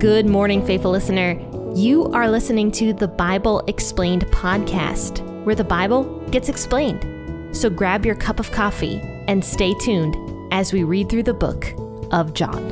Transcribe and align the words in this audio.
Good 0.00 0.24
morning, 0.24 0.64
faithful 0.64 0.92
listener. 0.92 1.38
You 1.74 2.06
are 2.14 2.30
listening 2.30 2.70
to 2.70 2.94
the 2.94 3.06
Bible 3.06 3.62
Explained 3.66 4.24
podcast, 4.28 5.20
where 5.44 5.54
the 5.54 5.62
Bible 5.62 6.04
gets 6.30 6.48
explained. 6.48 7.54
So 7.54 7.68
grab 7.68 8.06
your 8.06 8.14
cup 8.14 8.40
of 8.40 8.50
coffee 8.50 8.98
and 9.28 9.44
stay 9.44 9.74
tuned 9.74 10.16
as 10.54 10.72
we 10.72 10.84
read 10.84 11.10
through 11.10 11.24
the 11.24 11.34
book 11.34 11.74
of 12.12 12.32
John. 12.32 12.70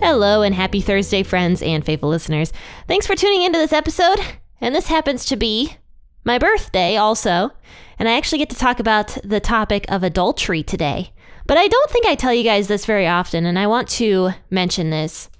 Hello, 0.00 0.40
and 0.40 0.54
happy 0.54 0.80
Thursday, 0.80 1.22
friends 1.22 1.60
and 1.60 1.84
faithful 1.84 2.08
listeners. 2.08 2.50
Thanks 2.88 3.06
for 3.06 3.14
tuning 3.14 3.42
into 3.42 3.58
this 3.58 3.74
episode. 3.74 4.20
And 4.62 4.74
this 4.74 4.86
happens 4.86 5.26
to 5.26 5.36
be 5.36 5.76
my 6.24 6.38
birthday, 6.38 6.96
also. 6.96 7.52
And 7.98 8.08
I 8.08 8.16
actually 8.16 8.38
get 8.38 8.48
to 8.50 8.56
talk 8.56 8.80
about 8.80 9.18
the 9.22 9.38
topic 9.38 9.84
of 9.90 10.02
adultery 10.02 10.62
today. 10.62 11.12
But 11.46 11.58
I 11.58 11.68
don't 11.68 11.90
think 11.90 12.06
I 12.06 12.14
tell 12.16 12.34
you 12.34 12.42
guys 12.42 12.68
this 12.68 12.86
very 12.86 13.06
often, 13.06 13.46
and 13.46 13.58
I 13.58 13.66
want 13.66 13.88
to 13.90 14.30
mention 14.50 14.90
this. 14.90 15.30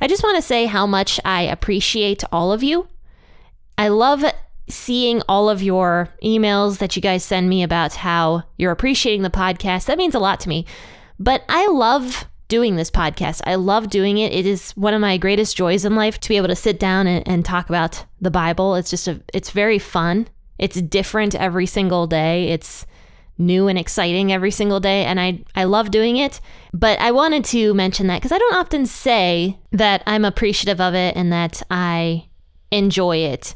I 0.00 0.06
just 0.06 0.22
want 0.22 0.36
to 0.36 0.42
say 0.42 0.66
how 0.66 0.86
much 0.86 1.18
I 1.24 1.42
appreciate 1.42 2.22
all 2.30 2.52
of 2.52 2.62
you. 2.62 2.88
I 3.78 3.88
love 3.88 4.24
seeing 4.68 5.22
all 5.28 5.48
of 5.48 5.62
your 5.62 6.08
emails 6.22 6.78
that 6.78 6.96
you 6.96 7.02
guys 7.02 7.24
send 7.24 7.48
me 7.48 7.62
about 7.62 7.94
how 7.94 8.44
you're 8.56 8.72
appreciating 8.72 9.22
the 9.22 9.30
podcast. 9.30 9.86
That 9.86 9.98
means 9.98 10.14
a 10.14 10.18
lot 10.18 10.40
to 10.40 10.48
me. 10.48 10.66
But 11.18 11.44
I 11.48 11.66
love 11.68 12.26
doing 12.48 12.76
this 12.76 12.90
podcast. 12.90 13.40
I 13.46 13.54
love 13.54 13.90
doing 13.90 14.18
it. 14.18 14.32
It 14.32 14.46
is 14.46 14.72
one 14.72 14.94
of 14.94 15.00
my 15.00 15.16
greatest 15.16 15.56
joys 15.56 15.84
in 15.84 15.94
life 15.94 16.20
to 16.20 16.28
be 16.28 16.36
able 16.36 16.48
to 16.48 16.56
sit 16.56 16.78
down 16.78 17.06
and, 17.06 17.26
and 17.26 17.44
talk 17.44 17.68
about 17.68 18.04
the 18.20 18.30
Bible. 18.30 18.74
It's 18.74 18.90
just 18.90 19.08
a 19.08 19.20
it's 19.32 19.50
very 19.50 19.78
fun. 19.78 20.28
It's 20.58 20.80
different 20.80 21.34
every 21.34 21.66
single 21.66 22.06
day. 22.06 22.48
It's 22.50 22.86
new 23.36 23.68
and 23.68 23.78
exciting 23.78 24.32
every 24.32 24.50
single 24.50 24.80
day 24.80 25.04
and 25.04 25.20
I 25.20 25.40
I 25.54 25.64
love 25.64 25.90
doing 25.90 26.16
it. 26.16 26.40
But 26.72 27.00
I 27.00 27.10
wanted 27.10 27.44
to 27.46 27.74
mention 27.74 28.06
that 28.06 28.22
cuz 28.22 28.32
I 28.32 28.38
don't 28.38 28.56
often 28.56 28.86
say 28.86 29.58
that 29.72 30.02
I'm 30.06 30.24
appreciative 30.24 30.80
of 30.80 30.94
it 30.94 31.16
and 31.16 31.32
that 31.32 31.62
I 31.70 32.28
enjoy 32.70 33.18
it 33.18 33.54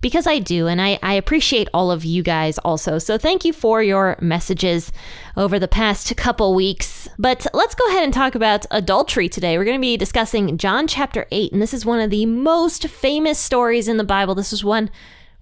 because 0.00 0.26
I 0.26 0.38
do, 0.38 0.66
and 0.66 0.80
I, 0.80 0.98
I 1.02 1.14
appreciate 1.14 1.68
all 1.74 1.90
of 1.90 2.04
you 2.04 2.22
guys 2.22 2.58
also. 2.58 2.98
So 2.98 3.18
thank 3.18 3.44
you 3.44 3.52
for 3.52 3.82
your 3.82 4.16
messages 4.20 4.92
over 5.36 5.58
the 5.58 5.68
past 5.68 6.16
couple 6.16 6.54
weeks. 6.54 7.08
But 7.18 7.46
let's 7.52 7.74
go 7.74 7.86
ahead 7.88 8.04
and 8.04 8.12
talk 8.12 8.34
about 8.34 8.66
adultery 8.70 9.28
today. 9.28 9.58
We're 9.58 9.64
going 9.64 9.76
to 9.76 9.80
be 9.80 9.96
discussing 9.96 10.56
John 10.56 10.86
chapter 10.86 11.26
8, 11.30 11.52
and 11.52 11.60
this 11.60 11.74
is 11.74 11.84
one 11.84 12.00
of 12.00 12.10
the 12.10 12.26
most 12.26 12.88
famous 12.88 13.38
stories 13.38 13.88
in 13.88 13.98
the 13.98 14.04
Bible. 14.04 14.34
This 14.34 14.52
is 14.52 14.64
one 14.64 14.90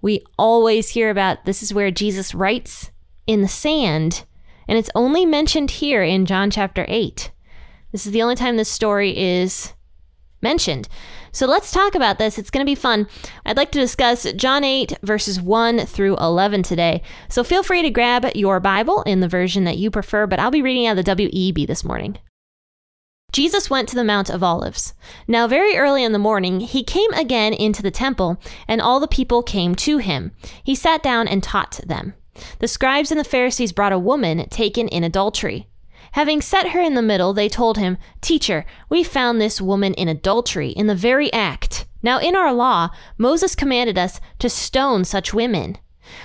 we 0.01 0.25
always 0.37 0.89
hear 0.89 1.09
about. 1.09 1.45
This 1.45 1.63
is 1.63 1.73
where 1.73 1.91
Jesus 1.91 2.35
writes 2.35 2.91
in 3.29 3.41
the 3.43 3.47
sand, 3.47 4.25
and 4.67 4.75
it's 4.75 4.89
only 4.95 5.23
mentioned 5.23 5.69
here 5.69 6.01
in 6.01 6.25
John 6.25 6.49
chapter 6.49 6.83
8. 6.87 7.29
This 7.91 8.07
is 8.07 8.11
the 8.11 8.23
only 8.23 8.33
time 8.33 8.57
this 8.57 8.71
story 8.71 9.15
is 9.15 9.73
mentioned. 10.41 10.89
So 11.31 11.45
let's 11.45 11.71
talk 11.71 11.93
about 11.93 12.17
this. 12.17 12.39
It's 12.39 12.49
going 12.49 12.65
to 12.65 12.69
be 12.69 12.73
fun. 12.73 13.07
I'd 13.45 13.55
like 13.55 13.71
to 13.73 13.79
discuss 13.79 14.33
John 14.33 14.63
8, 14.63 14.97
verses 15.03 15.39
1 15.39 15.85
through 15.85 16.17
11 16.17 16.63
today. 16.63 17.03
So 17.29 17.43
feel 17.43 17.61
free 17.61 17.83
to 17.83 17.91
grab 17.91 18.25
your 18.33 18.59
Bible 18.59 19.03
in 19.03 19.19
the 19.19 19.27
version 19.27 19.63
that 19.65 19.77
you 19.77 19.91
prefer, 19.91 20.25
but 20.25 20.39
I'll 20.39 20.49
be 20.49 20.63
reading 20.63 20.87
out 20.87 20.97
of 20.97 21.05
the 21.05 21.11
WEB 21.15 21.67
this 21.67 21.83
morning. 21.83 22.17
Jesus 23.31 23.69
went 23.69 23.87
to 23.89 23.95
the 23.95 24.03
Mount 24.03 24.31
of 24.31 24.41
Olives. 24.41 24.95
Now, 25.27 25.45
very 25.47 25.77
early 25.77 26.03
in 26.03 26.13
the 26.13 26.17
morning, 26.17 26.61
he 26.61 26.83
came 26.83 27.13
again 27.13 27.53
into 27.53 27.83
the 27.83 27.91
temple, 27.91 28.41
and 28.67 28.81
all 28.81 28.99
the 28.99 29.07
people 29.07 29.43
came 29.43 29.75
to 29.75 29.99
him. 29.99 30.31
He 30.63 30.73
sat 30.73 31.03
down 31.03 31.27
and 31.27 31.43
taught 31.43 31.79
them. 31.85 32.15
The 32.59 32.67
scribes 32.67 33.11
and 33.11 33.19
the 33.19 33.23
Pharisees 33.23 33.71
brought 33.71 33.93
a 33.93 33.99
woman 33.99 34.47
taken 34.49 34.87
in 34.87 35.03
adultery. 35.03 35.67
Having 36.13 36.41
set 36.41 36.69
her 36.69 36.81
in 36.81 36.95
the 36.95 37.01
middle, 37.01 37.33
they 37.33 37.49
told 37.49 37.77
him, 37.77 37.97
Teacher, 38.21 38.65
we 38.89 39.03
found 39.03 39.39
this 39.39 39.61
woman 39.61 39.93
in 39.93 40.07
adultery, 40.07 40.69
in 40.69 40.87
the 40.87 40.95
very 40.95 41.31
act. 41.31 41.85
Now, 42.01 42.19
in 42.19 42.35
our 42.35 42.53
law, 42.53 42.89
Moses 43.17 43.55
commanded 43.55 43.97
us 43.97 44.19
to 44.39 44.49
stone 44.49 45.05
such 45.05 45.33
women. 45.33 45.77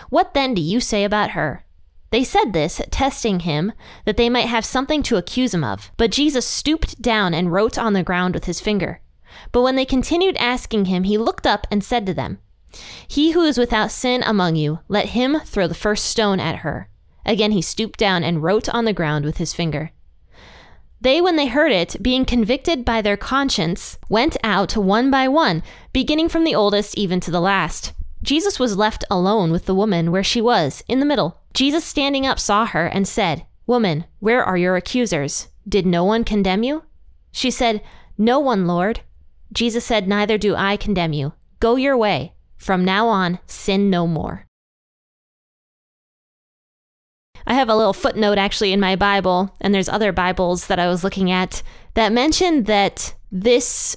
What 0.09 0.35
then 0.35 0.55
do 0.55 0.63
you 0.63 0.81
say 0.81 1.05
about 1.05 1.31
her? 1.31 1.65
They 2.11 2.25
said 2.25 2.53
this, 2.53 2.81
testing 2.91 3.41
him, 3.41 3.73
that 4.05 4.17
they 4.17 4.31
might 4.31 4.47
have 4.47 4.65
something 4.65 5.03
to 5.05 5.17
accuse 5.17 5.53
him 5.53 5.65
of. 5.65 5.91
But 5.97 6.13
Jesus 6.13 6.47
stooped 6.47 7.03
down 7.03 7.35
and 7.35 7.53
wrote 7.53 7.77
on 7.77 7.93
the 7.93 8.05
ground 8.05 8.35
with 8.35 8.45
his 8.45 8.61
finger. 8.61 9.01
But 9.51 9.63
when 9.63 9.75
they 9.75 9.85
continued 9.85 10.37
asking 10.37 10.85
him, 10.85 11.03
he 11.03 11.19
looked 11.19 11.47
up 11.47 11.67
and 11.71 11.83
said 11.83 12.07
to 12.07 12.15
them, 12.15 12.39
He 13.07 13.33
who 13.33 13.43
is 13.43 13.59
without 13.59 13.91
sin 13.91 14.23
among 14.25 14.57
you, 14.57 14.81
let 14.89 15.11
him 15.11 15.41
throw 15.41 15.67
the 15.67 15.75
first 15.75 16.05
stone 16.07 16.41
at 16.41 16.57
her. 16.57 16.89
Again 17.27 17.53
he 17.53 17.63
stooped 17.63 17.99
down 17.99 18.23
and 18.23 18.43
wrote 18.43 18.69
on 18.69 18.85
the 18.85 18.93
ground 18.93 19.25
with 19.25 19.39
his 19.39 19.55
finger. 19.55 19.93
They, 21.01 21.21
when 21.21 21.37
they 21.37 21.49
heard 21.49 21.71
it, 21.71 21.97
being 22.03 22.25
convicted 22.25 22.83
by 22.85 23.03
their 23.03 23.19
conscience, 23.19 23.99
went 24.09 24.39
out 24.43 24.75
one 24.75 25.11
by 25.11 25.29
one, 25.29 25.63
beginning 25.93 26.31
from 26.31 26.45
the 26.45 26.55
oldest 26.55 26.97
even 26.97 27.21
to 27.21 27.31
the 27.31 27.43
last. 27.43 27.93
Jesus 28.23 28.59
was 28.59 28.79
left 28.79 29.05
alone 29.11 29.53
with 29.53 29.67
the 29.67 29.75
woman 29.75 30.11
where 30.11 30.25
she 30.25 30.41
was, 30.41 30.83
in 30.89 31.01
the 31.01 31.07
middle. 31.07 31.43
Jesus, 31.53 31.85
standing 31.85 32.27
up, 32.27 32.39
saw 32.39 32.65
her 32.65 32.87
and 32.87 33.07
said, 33.07 33.45
Woman, 33.67 34.07
where 34.19 34.43
are 34.43 34.57
your 34.57 34.77
accusers? 34.77 35.49
Did 35.69 35.85
no 35.85 36.05
one 36.05 36.25
condemn 36.25 36.63
you? 36.63 36.85
She 37.33 37.51
said, 37.51 37.83
No 38.17 38.39
one, 38.39 38.67
Lord. 38.67 39.01
Jesus 39.53 39.85
said, 39.85 40.09
Neither 40.09 40.39
do 40.39 40.55
I 40.57 40.79
condemn 40.79 41.13
you. 41.13 41.35
Go 41.61 41.77
your 41.77 41.97
way. 41.97 42.34
From 42.65 42.83
now 42.83 43.09
on, 43.09 43.41
sin 43.47 43.91
no 43.91 44.07
more. 44.07 44.47
I 47.47 47.53
have 47.53 47.69
a 47.69 47.77
little 47.77 47.93
footnote 47.93 48.39
actually 48.39 48.73
in 48.73 48.81
my 48.81 48.97
Bible, 48.97 49.55
and 49.61 49.75
there's 49.75 49.91
other 49.91 50.13
Bibles 50.13 50.69
that 50.69 50.79
I 50.79 50.89
was 50.89 51.05
looking 51.05 51.31
at 51.31 51.63
that 51.93 52.11
mentioned 52.11 52.65
that 52.65 53.15
this 53.31 53.95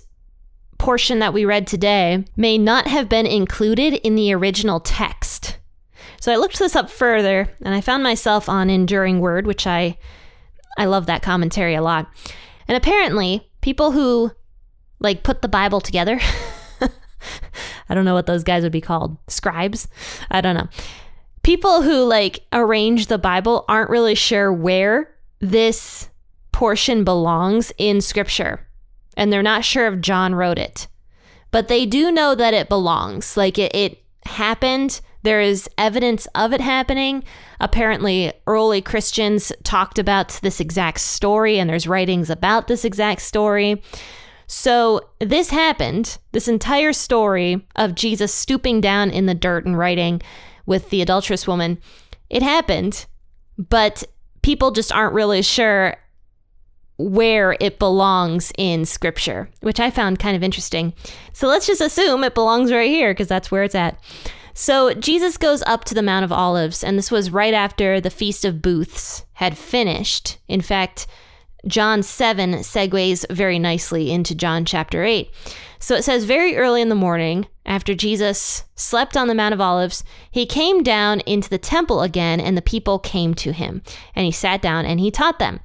portion 0.79 1.19
that 1.19 1.33
we 1.33 1.45
read 1.45 1.65
today 1.65 2.25
may 2.35 2.57
not 2.57 2.87
have 2.87 3.07
been 3.07 3.25
included 3.25 3.93
in 4.05 4.15
the 4.15 4.33
original 4.33 4.81
text. 4.81 5.59
So 6.19 6.33
I 6.33 6.35
looked 6.35 6.59
this 6.59 6.75
up 6.75 6.89
further 6.89 7.47
and 7.63 7.73
I 7.73 7.79
found 7.79 8.03
myself 8.03 8.49
on 8.49 8.69
Enduring 8.69 9.21
Word, 9.21 9.47
which 9.47 9.65
I 9.65 9.97
I 10.77 10.83
love 10.83 11.05
that 11.05 11.21
commentary 11.21 11.75
a 11.75 11.81
lot. 11.81 12.09
And 12.67 12.75
apparently, 12.75 13.49
people 13.61 13.93
who 13.93 14.33
like 14.99 15.23
put 15.23 15.41
the 15.41 15.47
Bible 15.47 15.79
together 15.79 16.19
I 17.89 17.95
don't 17.95 18.05
know 18.05 18.13
what 18.13 18.25
those 18.25 18.43
guys 18.43 18.63
would 18.63 18.71
be 18.71 18.81
called. 18.81 19.17
Scribes? 19.27 19.87
I 20.29 20.41
don't 20.41 20.55
know 20.55 20.67
people 21.47 21.81
who 21.81 22.03
like 22.03 22.41
arrange 22.51 23.07
the 23.07 23.17
Bible 23.17 23.63
aren't 23.69 23.89
really 23.89 24.15
sure 24.15 24.51
where 24.51 25.15
this 25.39 26.09
portion 26.51 27.05
belongs 27.05 27.71
in 27.77 28.01
scripture. 28.01 28.67
And 29.15 29.31
they're 29.31 29.41
not 29.41 29.63
sure 29.63 29.87
if 29.87 30.01
John 30.01 30.35
wrote 30.35 30.59
it. 30.59 30.87
But 31.51 31.69
they 31.69 31.85
do 31.85 32.11
know 32.11 32.35
that 32.35 32.53
it 32.53 32.67
belongs. 32.67 33.37
Like 33.37 33.57
it, 33.57 33.73
it 33.73 34.03
happened. 34.25 34.99
There 35.23 35.39
is 35.39 35.69
evidence 35.77 36.27
of 36.35 36.51
it 36.51 36.59
happening. 36.59 37.23
Apparently, 37.61 38.33
early 38.45 38.81
Christians 38.81 39.53
talked 39.63 39.97
about 39.97 40.37
this 40.43 40.59
exact 40.59 40.99
story, 40.99 41.59
and 41.59 41.69
there's 41.69 41.87
writings 41.87 42.29
about 42.29 42.67
this 42.67 42.83
exact 42.83 43.21
story. 43.21 43.81
So, 44.47 45.01
this 45.19 45.49
happened, 45.49 46.17
this 46.31 46.47
entire 46.47 46.93
story 46.93 47.65
of 47.75 47.95
Jesus 47.95 48.33
stooping 48.33 48.79
down 48.79 49.09
in 49.11 49.25
the 49.25 49.35
dirt 49.35 49.65
and 49.65 49.77
writing 49.77 50.21
with 50.65 50.89
the 50.89 51.01
adulterous 51.01 51.45
woman. 51.45 51.79
It 52.29 52.41
happened, 52.41 53.05
but 53.57 54.03
people 54.41 54.71
just 54.71 54.93
aren't 54.93 55.13
really 55.13 55.41
sure 55.41 55.97
where 56.97 57.55
it 57.59 57.77
belongs 57.77 58.51
in 58.57 58.85
scripture, 58.85 59.49
which 59.61 59.79
I 59.79 59.91
found 59.91 60.19
kind 60.19 60.35
of 60.35 60.43
interesting. 60.43 60.93
So 61.33 61.47
let's 61.47 61.67
just 61.67 61.81
assume 61.81 62.23
it 62.23 62.33
belongs 62.33 62.71
right 62.71 62.89
here 62.89 63.11
because 63.11 63.27
that's 63.27 63.51
where 63.51 63.63
it's 63.63 63.75
at. 63.75 63.99
So 64.53 64.93
Jesus 64.93 65.37
goes 65.37 65.61
up 65.63 65.85
to 65.85 65.93
the 65.93 66.01
Mount 66.01 66.25
of 66.25 66.31
Olives, 66.31 66.83
and 66.83 66.97
this 66.97 67.11
was 67.11 67.29
right 67.29 67.53
after 67.53 68.01
the 68.01 68.09
Feast 68.09 68.43
of 68.43 68.61
Booths 68.61 69.25
had 69.33 69.55
finished. 69.55 70.39
In 70.47 70.61
fact, 70.61 71.05
John 71.67 72.01
7 72.01 72.55
segues 72.55 73.25
very 73.29 73.59
nicely 73.59 74.11
into 74.11 74.33
John 74.33 74.65
chapter 74.65 75.03
8. 75.03 75.29
So 75.79 75.95
it 75.95 76.03
says, 76.03 76.25
Very 76.25 76.55
early 76.55 76.81
in 76.81 76.89
the 76.89 76.95
morning, 76.95 77.47
after 77.65 77.93
Jesus 77.93 78.63
slept 78.75 79.17
on 79.17 79.27
the 79.27 79.35
Mount 79.35 79.53
of 79.53 79.61
Olives, 79.61 80.03
he 80.31 80.45
came 80.45 80.81
down 80.81 81.19
into 81.21 81.49
the 81.49 81.57
temple 81.57 82.01
again, 82.01 82.39
and 82.39 82.57
the 82.57 82.61
people 82.61 82.99
came 82.99 83.33
to 83.35 83.51
him. 83.51 83.81
And 84.15 84.25
he 84.25 84.31
sat 84.31 84.61
down 84.61 84.85
and 84.85 84.99
he 84.99 85.11
taught 85.11 85.39
them. 85.39 85.59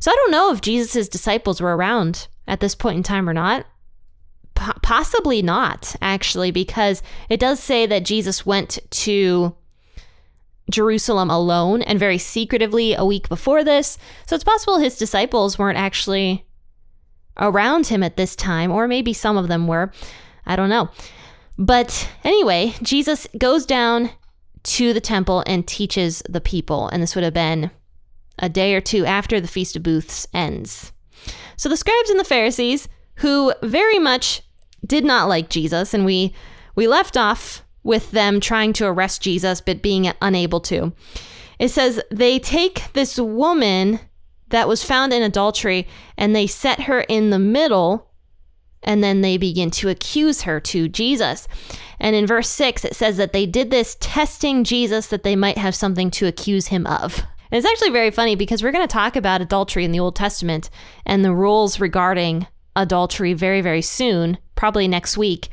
So 0.00 0.10
I 0.10 0.14
don't 0.14 0.30
know 0.30 0.52
if 0.52 0.60
Jesus' 0.60 1.08
disciples 1.08 1.60
were 1.60 1.76
around 1.76 2.28
at 2.46 2.60
this 2.60 2.74
point 2.74 2.96
in 2.96 3.02
time 3.02 3.28
or 3.28 3.34
not. 3.34 3.66
P- 4.54 4.72
possibly 4.82 5.42
not, 5.42 5.96
actually, 6.02 6.50
because 6.50 7.02
it 7.28 7.40
does 7.40 7.60
say 7.60 7.86
that 7.86 8.04
Jesus 8.04 8.46
went 8.46 8.78
to 8.90 9.54
Jerusalem 10.70 11.30
alone 11.30 11.82
and 11.82 11.98
very 11.98 12.18
secretively 12.18 12.94
a 12.94 13.04
week 13.04 13.28
before 13.28 13.64
this. 13.64 13.98
So 14.26 14.34
it's 14.34 14.44
possible 14.44 14.78
his 14.78 14.96
disciples 14.96 15.58
weren't 15.58 15.78
actually 15.78 16.46
around 17.38 17.86
him 17.86 18.02
at 18.02 18.16
this 18.16 18.36
time, 18.36 18.70
or 18.70 18.86
maybe 18.86 19.12
some 19.12 19.36
of 19.36 19.48
them 19.48 19.66
were. 19.66 19.92
I 20.46 20.56
don't 20.56 20.68
know. 20.68 20.90
But 21.58 22.08
anyway, 22.24 22.74
Jesus 22.82 23.26
goes 23.38 23.66
down 23.66 24.10
to 24.64 24.92
the 24.92 25.00
temple 25.00 25.42
and 25.46 25.66
teaches 25.66 26.22
the 26.28 26.40
people. 26.40 26.88
And 26.88 27.02
this 27.02 27.14
would 27.14 27.24
have 27.24 27.34
been 27.34 27.70
a 28.38 28.48
day 28.48 28.74
or 28.74 28.80
two 28.80 29.04
after 29.04 29.40
the 29.40 29.48
Feast 29.48 29.76
of 29.76 29.82
Booths 29.82 30.26
ends. 30.32 30.92
So 31.56 31.68
the 31.68 31.76
scribes 31.76 32.10
and 32.10 32.18
the 32.18 32.24
Pharisees, 32.24 32.88
who 33.16 33.52
very 33.62 33.98
much 33.98 34.42
did 34.86 35.04
not 35.04 35.28
like 35.28 35.48
Jesus, 35.48 35.94
and 35.94 36.04
we 36.04 36.34
we 36.74 36.88
left 36.88 37.16
off 37.16 37.61
with 37.82 38.10
them 38.12 38.40
trying 38.40 38.72
to 38.74 38.86
arrest 38.86 39.22
Jesus 39.22 39.60
but 39.60 39.82
being 39.82 40.12
unable 40.20 40.60
to. 40.60 40.92
It 41.58 41.68
says 41.68 42.00
they 42.10 42.38
take 42.38 42.92
this 42.92 43.18
woman 43.18 44.00
that 44.48 44.68
was 44.68 44.84
found 44.84 45.12
in 45.12 45.22
adultery 45.22 45.86
and 46.16 46.34
they 46.34 46.46
set 46.46 46.82
her 46.82 47.00
in 47.02 47.30
the 47.30 47.38
middle 47.38 48.10
and 48.82 49.02
then 49.02 49.20
they 49.20 49.36
begin 49.36 49.70
to 49.70 49.88
accuse 49.88 50.42
her 50.42 50.60
to 50.60 50.88
Jesus. 50.88 51.46
And 52.00 52.16
in 52.16 52.26
verse 52.26 52.48
6, 52.48 52.84
it 52.84 52.96
says 52.96 53.16
that 53.16 53.32
they 53.32 53.46
did 53.46 53.70
this 53.70 53.96
testing 54.00 54.64
Jesus 54.64 55.06
that 55.06 55.22
they 55.22 55.36
might 55.36 55.58
have 55.58 55.74
something 55.74 56.10
to 56.12 56.26
accuse 56.26 56.66
him 56.66 56.86
of. 56.86 57.22
And 57.50 57.58
it's 57.58 57.66
actually 57.66 57.90
very 57.90 58.10
funny 58.10 58.34
because 58.34 58.62
we're 58.62 58.72
going 58.72 58.86
to 58.86 58.92
talk 58.92 59.14
about 59.14 59.40
adultery 59.40 59.84
in 59.84 59.92
the 59.92 60.00
Old 60.00 60.16
Testament 60.16 60.68
and 61.06 61.24
the 61.24 61.34
rules 61.34 61.78
regarding 61.78 62.46
adultery 62.74 63.34
very, 63.34 63.60
very 63.60 63.82
soon, 63.82 64.38
probably 64.56 64.88
next 64.88 65.16
week. 65.16 65.48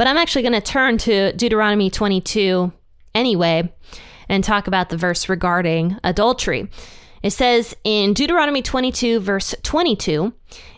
But 0.00 0.06
I'm 0.06 0.16
actually 0.16 0.40
going 0.40 0.54
to 0.54 0.62
turn 0.62 0.96
to 0.96 1.34
Deuteronomy 1.34 1.90
22 1.90 2.72
anyway 3.14 3.70
and 4.30 4.42
talk 4.42 4.66
about 4.66 4.88
the 4.88 4.96
verse 4.96 5.28
regarding 5.28 5.98
adultery. 6.02 6.70
It 7.22 7.32
says 7.32 7.76
in 7.84 8.14
Deuteronomy 8.14 8.62
22, 8.62 9.20
verse 9.20 9.54
22 9.62 10.32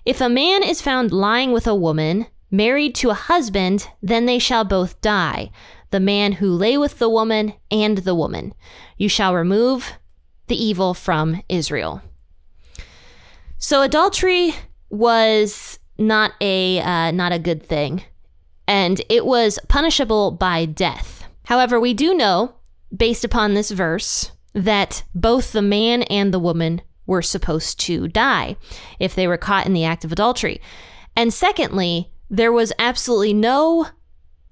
If 0.04 0.20
a 0.20 0.28
man 0.28 0.64
is 0.64 0.82
found 0.82 1.12
lying 1.12 1.52
with 1.52 1.68
a 1.68 1.74
woman, 1.76 2.26
married 2.50 2.96
to 2.96 3.10
a 3.10 3.14
husband, 3.14 3.88
then 4.02 4.26
they 4.26 4.40
shall 4.40 4.64
both 4.64 5.00
die, 5.00 5.52
the 5.90 6.00
man 6.00 6.32
who 6.32 6.48
lay 6.50 6.76
with 6.76 6.98
the 6.98 7.08
woman 7.08 7.54
and 7.70 7.98
the 7.98 8.16
woman. 8.16 8.52
You 8.98 9.08
shall 9.08 9.36
remove 9.36 9.92
the 10.48 10.60
evil 10.60 10.94
from 10.94 11.40
Israel. 11.48 12.02
So 13.58 13.82
adultery 13.82 14.52
was 14.90 15.78
not 15.96 16.32
a 16.40 16.80
uh, 16.80 17.12
not 17.12 17.30
a 17.30 17.38
good 17.38 17.62
thing, 17.62 18.02
and 18.66 19.00
it 19.08 19.26
was 19.26 19.58
punishable 19.68 20.30
by 20.30 20.64
death. 20.64 21.24
However, 21.46 21.78
we 21.80 21.94
do 21.94 22.14
know, 22.14 22.54
based 22.94 23.24
upon 23.24 23.54
this 23.54 23.70
verse, 23.70 24.32
that 24.54 25.02
both 25.14 25.52
the 25.52 25.62
man 25.62 26.02
and 26.04 26.32
the 26.32 26.38
woman 26.38 26.82
were 27.06 27.22
supposed 27.22 27.80
to 27.80 28.08
die 28.08 28.56
if 28.98 29.14
they 29.14 29.26
were 29.26 29.36
caught 29.36 29.66
in 29.66 29.72
the 29.72 29.84
act 29.84 30.04
of 30.04 30.12
adultery. 30.12 30.60
And 31.16 31.32
secondly, 31.32 32.12
there 32.30 32.52
was 32.52 32.72
absolutely 32.78 33.34
no 33.34 33.88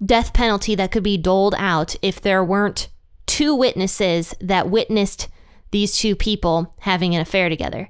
death 0.04 0.32
penalty 0.32 0.74
that 0.74 0.90
could 0.90 1.02
be 1.02 1.16
doled 1.16 1.54
out 1.58 1.94
if 2.02 2.20
there 2.20 2.44
weren't 2.44 2.88
two 3.26 3.54
witnesses 3.54 4.34
that 4.40 4.70
witnessed 4.70 5.28
these 5.70 5.96
two 5.96 6.16
people 6.16 6.74
having 6.80 7.14
an 7.14 7.20
affair 7.20 7.48
together. 7.48 7.88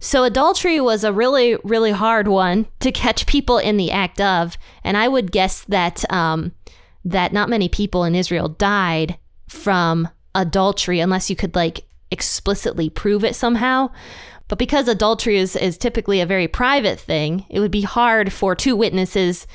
So 0.00 0.22
adultery 0.24 0.80
was 0.80 1.02
a 1.02 1.12
really, 1.12 1.56
really 1.64 1.90
hard 1.90 2.28
one 2.28 2.66
to 2.80 2.92
catch 2.92 3.26
people 3.26 3.58
in 3.58 3.76
the 3.76 3.90
act 3.90 4.20
of, 4.20 4.56
and 4.84 4.96
I 4.96 5.08
would 5.08 5.32
guess 5.32 5.64
that 5.64 6.10
um, 6.12 6.52
that 7.04 7.32
not 7.32 7.48
many 7.48 7.68
people 7.68 8.04
in 8.04 8.14
Israel 8.14 8.48
died 8.48 9.18
from 9.48 10.08
adultery 10.34 11.00
unless 11.00 11.30
you 11.30 11.36
could 11.36 11.54
like 11.54 11.84
explicitly 12.10 12.88
prove 12.90 13.24
it 13.24 13.34
somehow. 13.34 13.90
But 14.46 14.58
because 14.58 14.88
adultery 14.88 15.36
is, 15.36 15.56
is 15.56 15.76
typically 15.76 16.20
a 16.20 16.26
very 16.26 16.48
private 16.48 16.98
thing, 16.98 17.44
it 17.50 17.60
would 17.60 17.70
be 17.70 17.82
hard 17.82 18.32
for 18.32 18.54
two 18.54 18.76
witnesses 18.76 19.46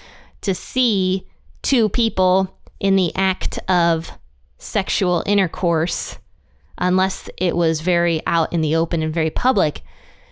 to 0.41 0.53
see 0.53 1.27
two 1.61 1.89
people 1.89 2.59
in 2.79 2.95
the 2.95 3.15
act 3.15 3.57
of 3.67 4.11
sexual 4.57 5.23
intercourse 5.25 6.19
unless 6.77 7.29
it 7.37 7.55
was 7.55 7.81
very 7.81 8.21
out 8.27 8.51
in 8.51 8.61
the 8.61 8.75
open 8.75 9.01
and 9.01 9.13
very 9.13 9.29
public. 9.29 9.81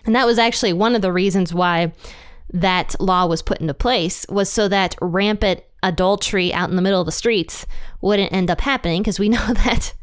And 0.05 0.15
that 0.15 0.25
was 0.25 0.39
actually 0.39 0.73
one 0.73 0.95
of 0.95 1.01
the 1.01 1.11
reasons 1.11 1.53
why 1.53 1.93
that 2.53 2.95
law 2.99 3.25
was 3.25 3.41
put 3.41 3.59
into 3.59 3.73
place 3.73 4.25
was 4.29 4.49
so 4.49 4.67
that 4.67 4.95
rampant 5.01 5.63
adultery 5.83 6.53
out 6.53 6.69
in 6.69 6.75
the 6.75 6.81
middle 6.81 6.99
of 6.99 7.05
the 7.05 7.11
streets 7.11 7.65
wouldn't 8.01 8.31
end 8.31 8.51
up 8.51 8.61
happening 8.61 9.01
because 9.01 9.19
we 9.19 9.29
know 9.29 9.53
that 9.53 9.93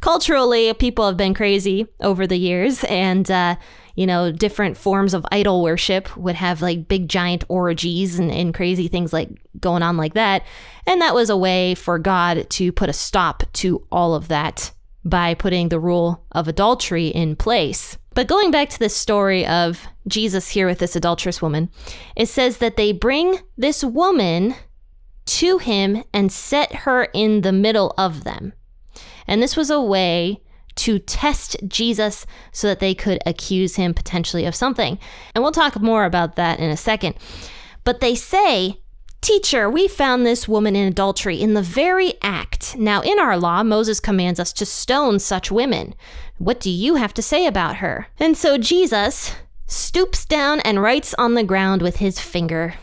culturally 0.00 0.72
people 0.74 1.06
have 1.06 1.16
been 1.16 1.34
crazy 1.34 1.86
over 2.00 2.26
the 2.26 2.36
years. 2.36 2.84
And 2.84 3.30
uh, 3.30 3.56
you 3.96 4.06
know 4.06 4.30
different 4.30 4.76
forms 4.76 5.14
of 5.14 5.26
idol 5.32 5.62
worship 5.62 6.14
would 6.16 6.36
have 6.36 6.62
like 6.62 6.86
big 6.86 7.08
giant 7.08 7.44
orgies 7.48 8.18
and, 8.18 8.30
and 8.30 8.54
crazy 8.54 8.86
things 8.88 9.12
like 9.12 9.30
going 9.58 9.82
on 9.82 9.96
like 9.96 10.14
that. 10.14 10.44
And 10.86 11.00
that 11.00 11.14
was 11.14 11.30
a 11.30 11.36
way 11.36 11.74
for 11.74 11.98
god 11.98 12.48
to 12.50 12.70
put 12.70 12.90
a 12.90 12.92
stop 12.92 13.42
to 13.54 13.84
all 13.90 14.14
of 14.14 14.28
that 14.28 14.70
by 15.04 15.34
putting 15.34 15.68
the 15.68 15.80
rule 15.80 16.24
of 16.32 16.46
adultery 16.46 17.08
in 17.08 17.36
place 17.36 17.96
but 18.16 18.28
going 18.28 18.50
back 18.50 18.70
to 18.70 18.78
this 18.78 18.96
story 18.96 19.46
of 19.46 19.86
Jesus 20.08 20.48
here 20.48 20.66
with 20.66 20.78
this 20.78 20.96
adulterous 20.96 21.42
woman, 21.42 21.68
it 22.16 22.30
says 22.30 22.56
that 22.58 22.78
they 22.78 22.90
bring 22.90 23.40
this 23.58 23.84
woman 23.84 24.54
to 25.26 25.58
him 25.58 26.02
and 26.14 26.32
set 26.32 26.74
her 26.74 27.04
in 27.12 27.42
the 27.42 27.52
middle 27.52 27.92
of 27.98 28.24
them. 28.24 28.54
And 29.26 29.42
this 29.42 29.54
was 29.54 29.68
a 29.68 29.82
way 29.82 30.42
to 30.76 30.98
test 30.98 31.58
Jesus 31.68 32.24
so 32.52 32.68
that 32.68 32.80
they 32.80 32.94
could 32.94 33.18
accuse 33.26 33.76
him 33.76 33.92
potentially 33.92 34.46
of 34.46 34.54
something. 34.54 34.98
And 35.34 35.44
we'll 35.44 35.52
talk 35.52 35.78
more 35.82 36.06
about 36.06 36.36
that 36.36 36.58
in 36.58 36.70
a 36.70 36.76
second. 36.76 37.16
But 37.84 38.00
they 38.00 38.14
say, 38.14 38.80
Teacher, 39.20 39.68
we 39.68 39.88
found 39.88 40.24
this 40.24 40.46
woman 40.46 40.76
in 40.76 40.86
adultery 40.86 41.40
in 41.40 41.54
the 41.54 41.62
very 41.62 42.14
act. 42.22 42.76
Now, 42.76 43.00
in 43.00 43.18
our 43.18 43.36
law, 43.36 43.62
Moses 43.62 43.98
commands 43.98 44.38
us 44.38 44.52
to 44.54 44.66
stone 44.66 45.18
such 45.18 45.50
women. 45.50 45.94
What 46.38 46.60
do 46.60 46.70
you 46.70 46.96
have 46.96 47.14
to 47.14 47.22
say 47.22 47.46
about 47.46 47.76
her? 47.76 48.08
And 48.18 48.36
so 48.36 48.58
Jesus 48.58 49.34
stoops 49.66 50.24
down 50.24 50.60
and 50.60 50.80
writes 50.80 51.14
on 51.14 51.34
the 51.34 51.42
ground 51.42 51.82
with 51.82 51.96
his 51.96 52.20
finger. 52.20 52.74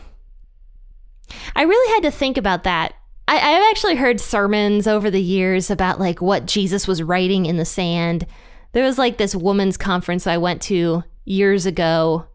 I 1.56 1.62
really 1.62 1.94
had 1.94 2.02
to 2.02 2.16
think 2.16 2.36
about 2.36 2.64
that. 2.64 2.94
I, 3.26 3.36
have 3.36 3.64
actually 3.70 3.96
heard 3.96 4.20
sermons 4.20 4.86
over 4.86 5.10
the 5.10 5.22
years 5.22 5.70
about 5.70 5.98
like 5.98 6.20
what 6.20 6.46
Jesus 6.46 6.86
was 6.86 7.02
writing 7.02 7.46
in 7.46 7.56
the 7.56 7.64
sand. 7.64 8.26
There 8.72 8.84
was 8.84 8.98
like 8.98 9.16
this 9.16 9.34
woman's 9.34 9.78
conference 9.78 10.26
I 10.26 10.36
went 10.36 10.60
to 10.62 11.04
years 11.24 11.64
ago 11.64 12.26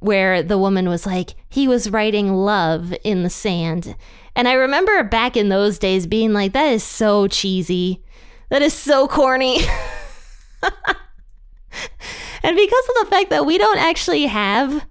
where 0.00 0.42
the 0.42 0.58
woman 0.58 0.88
was 0.88 1.06
like, 1.06 1.34
he 1.48 1.68
was 1.68 1.90
writing 1.90 2.32
love 2.34 2.94
in 3.04 3.22
the 3.22 3.30
sand. 3.30 3.96
And 4.34 4.46
I 4.46 4.52
remember 4.52 5.02
back 5.02 5.36
in 5.36 5.48
those 5.48 5.78
days 5.78 6.06
being 6.06 6.32
like, 6.32 6.52
that 6.52 6.66
is 6.66 6.82
so 6.82 7.26
cheesy. 7.26 8.04
That 8.50 8.62
is 8.62 8.72
so 8.72 9.08
corny. 9.08 9.60
and 10.62 12.56
because 12.56 12.88
of 12.88 12.94
the 13.00 13.08
fact 13.10 13.30
that 13.30 13.46
we 13.46 13.58
don't 13.58 13.78
actually 13.78 14.26
have 14.26 14.86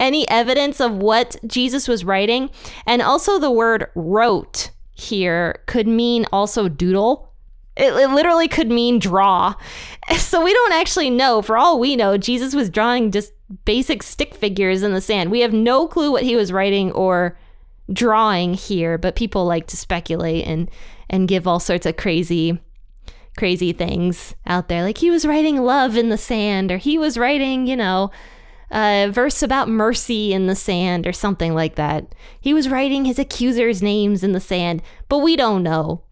any 0.00 0.28
evidence 0.28 0.80
of 0.80 0.92
what 0.92 1.36
Jesus 1.46 1.88
was 1.88 2.04
writing, 2.04 2.50
and 2.86 3.02
also 3.02 3.38
the 3.38 3.50
word 3.50 3.86
wrote 3.94 4.70
here 4.92 5.62
could 5.66 5.86
mean 5.86 6.26
also 6.32 6.68
doodle. 6.68 7.27
It, 7.78 7.92
it, 7.94 8.10
literally 8.10 8.48
could 8.48 8.68
mean 8.68 8.98
draw. 8.98 9.54
So 10.16 10.42
we 10.42 10.54
don't 10.54 10.72
actually 10.72 11.10
know. 11.10 11.42
For 11.42 11.58
all 11.58 11.78
we 11.78 11.94
know, 11.94 12.16
Jesus 12.16 12.54
was 12.54 12.70
drawing 12.70 13.10
just 13.10 13.32
basic 13.66 14.02
stick 14.02 14.34
figures 14.34 14.82
in 14.82 14.92
the 14.92 15.02
sand. 15.02 15.30
We 15.30 15.40
have 15.40 15.52
no 15.52 15.86
clue 15.86 16.10
what 16.10 16.22
he 16.22 16.34
was 16.34 16.50
writing 16.50 16.92
or 16.92 17.38
drawing 17.92 18.54
here, 18.54 18.96
but 18.96 19.16
people 19.16 19.44
like 19.44 19.66
to 19.66 19.76
speculate 19.76 20.46
and 20.46 20.70
and 21.10 21.28
give 21.28 21.46
all 21.46 21.60
sorts 21.60 21.84
of 21.84 21.98
crazy 21.98 22.58
crazy 23.36 23.72
things 23.72 24.34
out 24.46 24.68
there. 24.68 24.82
Like 24.82 24.98
he 24.98 25.10
was 25.10 25.26
writing 25.26 25.62
love 25.62 25.96
in 25.96 26.08
the 26.08 26.18
sand, 26.18 26.72
or 26.72 26.78
he 26.78 26.98
was 26.98 27.16
writing, 27.16 27.66
you 27.66 27.76
know, 27.76 28.10
a 28.70 29.08
verse 29.10 29.42
about 29.42 29.68
mercy 29.68 30.32
in 30.32 30.46
the 30.46 30.56
sand, 30.56 31.06
or 31.06 31.12
something 31.12 31.54
like 31.54 31.76
that. 31.76 32.14
He 32.40 32.52
was 32.52 32.68
writing 32.68 33.04
his 33.04 33.18
accusers' 33.18 33.82
names 33.82 34.24
in 34.24 34.32
the 34.32 34.40
sand, 34.40 34.82
but 35.08 35.18
we 35.18 35.36
don't 35.36 35.62
know. 35.62 36.02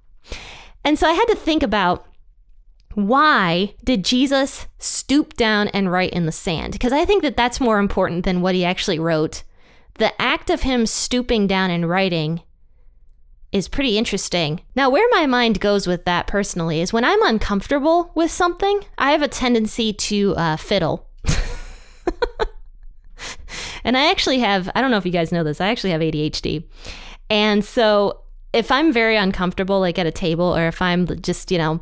And 0.86 0.98
so 0.98 1.08
I 1.08 1.12
had 1.12 1.24
to 1.26 1.34
think 1.34 1.64
about 1.64 2.06
why 2.94 3.74
did 3.82 4.04
Jesus 4.04 4.68
stoop 4.78 5.34
down 5.34 5.66
and 5.68 5.90
write 5.90 6.12
in 6.12 6.26
the 6.26 6.32
sand? 6.32 6.72
Because 6.72 6.92
I 6.92 7.04
think 7.04 7.22
that 7.22 7.36
that's 7.36 7.60
more 7.60 7.80
important 7.80 8.24
than 8.24 8.40
what 8.40 8.54
he 8.54 8.64
actually 8.64 9.00
wrote. 9.00 9.42
The 9.94 10.18
act 10.22 10.48
of 10.48 10.62
him 10.62 10.86
stooping 10.86 11.48
down 11.48 11.72
and 11.72 11.88
writing 11.88 12.40
is 13.50 13.66
pretty 13.66 13.98
interesting. 13.98 14.60
Now, 14.76 14.88
where 14.88 15.08
my 15.10 15.26
mind 15.26 15.58
goes 15.58 15.88
with 15.88 16.04
that 16.04 16.28
personally 16.28 16.80
is 16.80 16.92
when 16.92 17.04
I'm 17.04 17.22
uncomfortable 17.24 18.12
with 18.14 18.30
something, 18.30 18.82
I 18.96 19.10
have 19.10 19.22
a 19.22 19.28
tendency 19.28 19.92
to 19.92 20.36
uh, 20.36 20.56
fiddle. 20.56 21.08
and 23.82 23.96
I 23.96 24.08
actually 24.08 24.38
have, 24.38 24.70
I 24.76 24.80
don't 24.80 24.92
know 24.92 24.98
if 24.98 25.06
you 25.06 25.10
guys 25.10 25.32
know 25.32 25.42
this, 25.42 25.60
I 25.60 25.66
actually 25.66 25.90
have 25.90 26.00
ADHD. 26.00 26.62
And 27.28 27.64
so 27.64 28.20
if 28.56 28.72
I'm 28.72 28.90
very 28.90 29.16
uncomfortable, 29.16 29.80
like 29.80 29.98
at 29.98 30.06
a 30.06 30.10
table, 30.10 30.56
or 30.56 30.66
if 30.66 30.80
I'm 30.80 31.06
just, 31.20 31.50
you 31.50 31.58
know, 31.58 31.80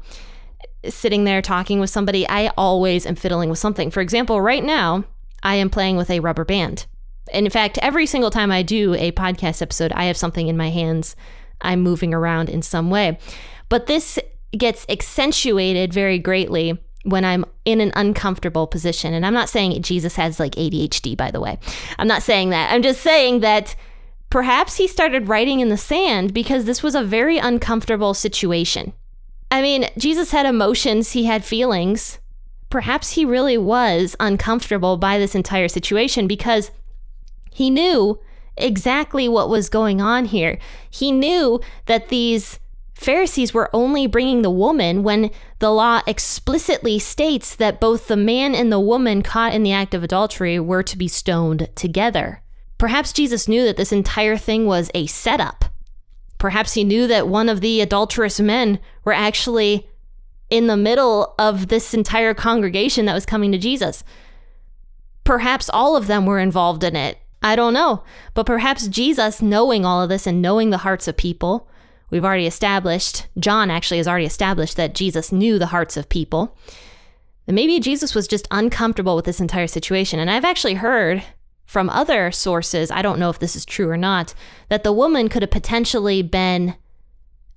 sitting 0.89 1.23
there 1.23 1.41
talking 1.41 1.79
with 1.79 1.89
somebody, 1.89 2.29
I 2.29 2.49
always 2.57 3.07
am 3.07 3.15
fiddling 3.15 3.49
with 3.49 3.61
something. 3.61 3.93
For 3.93 4.01
example, 4.01 4.41
right 4.41 4.63
now, 4.63 5.05
I 5.45 5.55
am 5.55 5.71
playing 5.71 5.97
with 5.97 6.11
a 6.11 6.19
rubber 6.19 6.45
band. 6.45 6.87
And 7.33 7.47
in 7.47 7.51
fact, 7.51 7.79
every 7.79 8.07
single 8.07 8.31
time 8.31 8.51
I 8.51 8.63
do 8.63 8.95
a 8.95 9.13
podcast 9.13 9.63
episode, 9.63 9.93
I 9.93 10.07
have 10.07 10.17
something 10.17 10.49
in 10.49 10.57
my 10.57 10.71
hands 10.71 11.15
I'm 11.61 11.81
moving 11.81 12.13
around 12.13 12.51
in 12.51 12.61
some 12.61 12.91
way. 12.91 13.19
But 13.69 13.87
this 13.87 14.19
gets 14.51 14.85
accentuated 14.89 15.95
very 15.95 16.19
greatly 16.19 16.79
when 17.05 17.25
I'm 17.25 17.45
in 17.65 17.81
an 17.81 17.93
uncomfortable 17.95 18.67
position. 18.67 19.15
And 19.15 19.25
I'm 19.25 19.33
not 19.33 19.49
saying 19.49 19.81
Jesus 19.83 20.17
has 20.17 20.41
like 20.41 20.57
ADHD, 20.57 21.17
by 21.17 21.31
the 21.31 21.41
way. 21.41 21.57
I'm 21.99 22.09
not 22.09 22.23
saying 22.23 22.51
that. 22.51 22.73
I'm 22.73 22.83
just 22.83 23.01
saying 23.01 23.41
that 23.41 23.77
perhaps 24.31 24.77
he 24.77 24.87
started 24.89 25.29
writing 25.29 25.61
in 25.61 25.69
the 25.69 25.77
sand 25.77 26.35
because 26.35 26.65
this 26.65 26.83
was 26.83 26.95
a 26.95 27.03
very 27.03 27.39
uncomfortable 27.39 28.15
situation. 28.15 28.93
I 29.51 29.63
mean, 29.63 29.89
Jesus 29.97 30.33
had 30.33 30.47
emotions, 30.47 31.13
he 31.13 31.25
had 31.25 31.45
feelings. 31.45 32.19
Perhaps 32.71 33.13
he 33.13 33.25
really 33.25 33.57
was 33.57 34.17
uncomfortable 34.19 34.97
by 34.97 35.19
this 35.19 35.35
entire 35.35 35.69
situation 35.69 36.27
because 36.27 36.73
he 37.53 37.71
knew 37.71 38.19
exactly 38.57 39.29
what 39.29 39.49
was 39.49 39.69
going 39.69 40.01
on 40.01 40.25
here. 40.25 40.59
He 40.91 41.13
knew 41.13 41.61
that 41.87 42.09
these 42.09 42.59
Pharisees 42.95 43.53
were 43.53 43.71
only 43.73 44.07
bringing 44.07 44.43
the 44.43 44.51
woman 44.51 45.03
when 45.03 45.31
the 45.59 45.71
law 45.71 46.01
explicitly 46.07 46.99
states 46.99 47.55
that 47.57 47.81
both 47.81 48.09
the 48.09 48.17
man 48.17 48.55
and 48.55 48.73
the 48.73 48.81
woman 48.81 49.23
caught 49.23 49.53
in 49.53 49.63
the 49.63 49.73
act 49.73 49.95
of 49.95 50.03
adultery 50.03 50.59
were 50.61 50.83
to 50.83 50.97
be 50.97 51.09
stoned 51.09 51.69
together. 51.75 52.41
Perhaps 52.85 53.15
Jesus 53.15 53.49
knew 53.49 53.65
that 53.65 53.79
this 53.79 53.93
entire 53.93 54.37
thing 54.37 54.67
was 54.67 54.91
a 54.95 55.07
setup. 55.07 55.65
Perhaps 56.37 56.75
he 56.75 56.85
knew 56.85 57.07
that 57.07 57.27
one 57.27 57.49
of 57.49 57.63
the 57.63 57.81
adulterous 57.81 58.39
men 58.39 58.79
were 59.05 59.15
actually 59.15 59.89
in 60.51 60.67
the 60.67 60.77
middle 60.77 61.35
of 61.39 61.69
this 61.69 61.95
entire 61.95 62.35
congregation 62.35 63.07
that 63.07 63.15
was 63.15 63.25
coming 63.25 63.51
to 63.53 63.57
Jesus. 63.57 64.05
Perhaps 65.25 65.71
all 65.73 65.97
of 65.97 66.09
them 66.09 66.27
were 66.27 66.39
involved 66.39 66.85
in 66.85 66.95
it. 66.95 67.17
I 67.43 67.57
don't 67.57 67.73
know. 67.73 68.05
But 68.35 68.45
perhaps 68.45 68.87
Jesus, 68.87 69.41
knowing 69.41 69.87
all 69.87 70.03
of 70.03 70.11
this 70.11 70.27
and 70.27 70.43
knowing 70.43 70.69
the 70.69 70.77
hearts 70.77 71.09
of 71.09 71.17
people, 71.17 71.67
We've 72.11 72.23
already 72.23 72.47
established, 72.47 73.29
John 73.39 73.71
actually 73.71 73.97
has 73.97 74.07
already 74.07 74.27
established 74.27 74.77
that 74.77 74.95
Jesus 74.95 75.33
knew 75.33 75.59
the 75.59 75.69
hearts 75.69 75.97
of 75.97 76.11
people. 76.11 76.55
Maybe 77.47 77.81
Jesus 77.81 78.15
was 78.15 78.29
just 78.29 78.47
uncomfortable 78.51 79.17
with 79.17 79.25
this 79.25 79.41
entire 79.41 79.69
situation. 79.69 80.21
And 80.21 80.31
I've 80.31 80.45
actually 80.45 80.75
heard 80.75 81.23
from 81.67 81.91
other 81.91 82.31
sources, 82.31 82.91
I 82.91 83.03
don't 83.03 83.19
know 83.19 83.31
if 83.31 83.39
this 83.39 83.57
is 83.57 83.65
true 83.65 83.89
or 83.89 83.97
not, 83.97 84.35
that 84.69 84.85
the 84.85 84.93
woman 84.93 85.29
could 85.29 85.43
have 85.43 85.51
potentially 85.51 86.23
been 86.23 86.75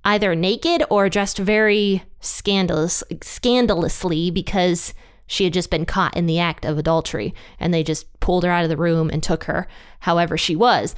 either 0.04 0.34
naked 0.34 0.82
or 0.90 1.08
dressed 1.08 1.38
very 1.38 2.02
scandalous, 2.20 3.02
scandalously 3.22 4.30
because 4.30 4.94
she 5.26 5.44
had 5.44 5.52
just 5.52 5.70
been 5.70 5.84
caught 5.84 6.16
in 6.16 6.26
the 6.26 6.38
act 6.38 6.64
of 6.64 6.78
adultery 6.78 7.34
and 7.60 7.72
they 7.72 7.82
just 7.82 8.18
pulled 8.20 8.44
her 8.44 8.50
out 8.50 8.64
of 8.64 8.70
the 8.70 8.76
room 8.76 9.10
and 9.10 9.22
took 9.22 9.44
her 9.44 9.68
however 10.00 10.38
she 10.38 10.56
was. 10.56 10.94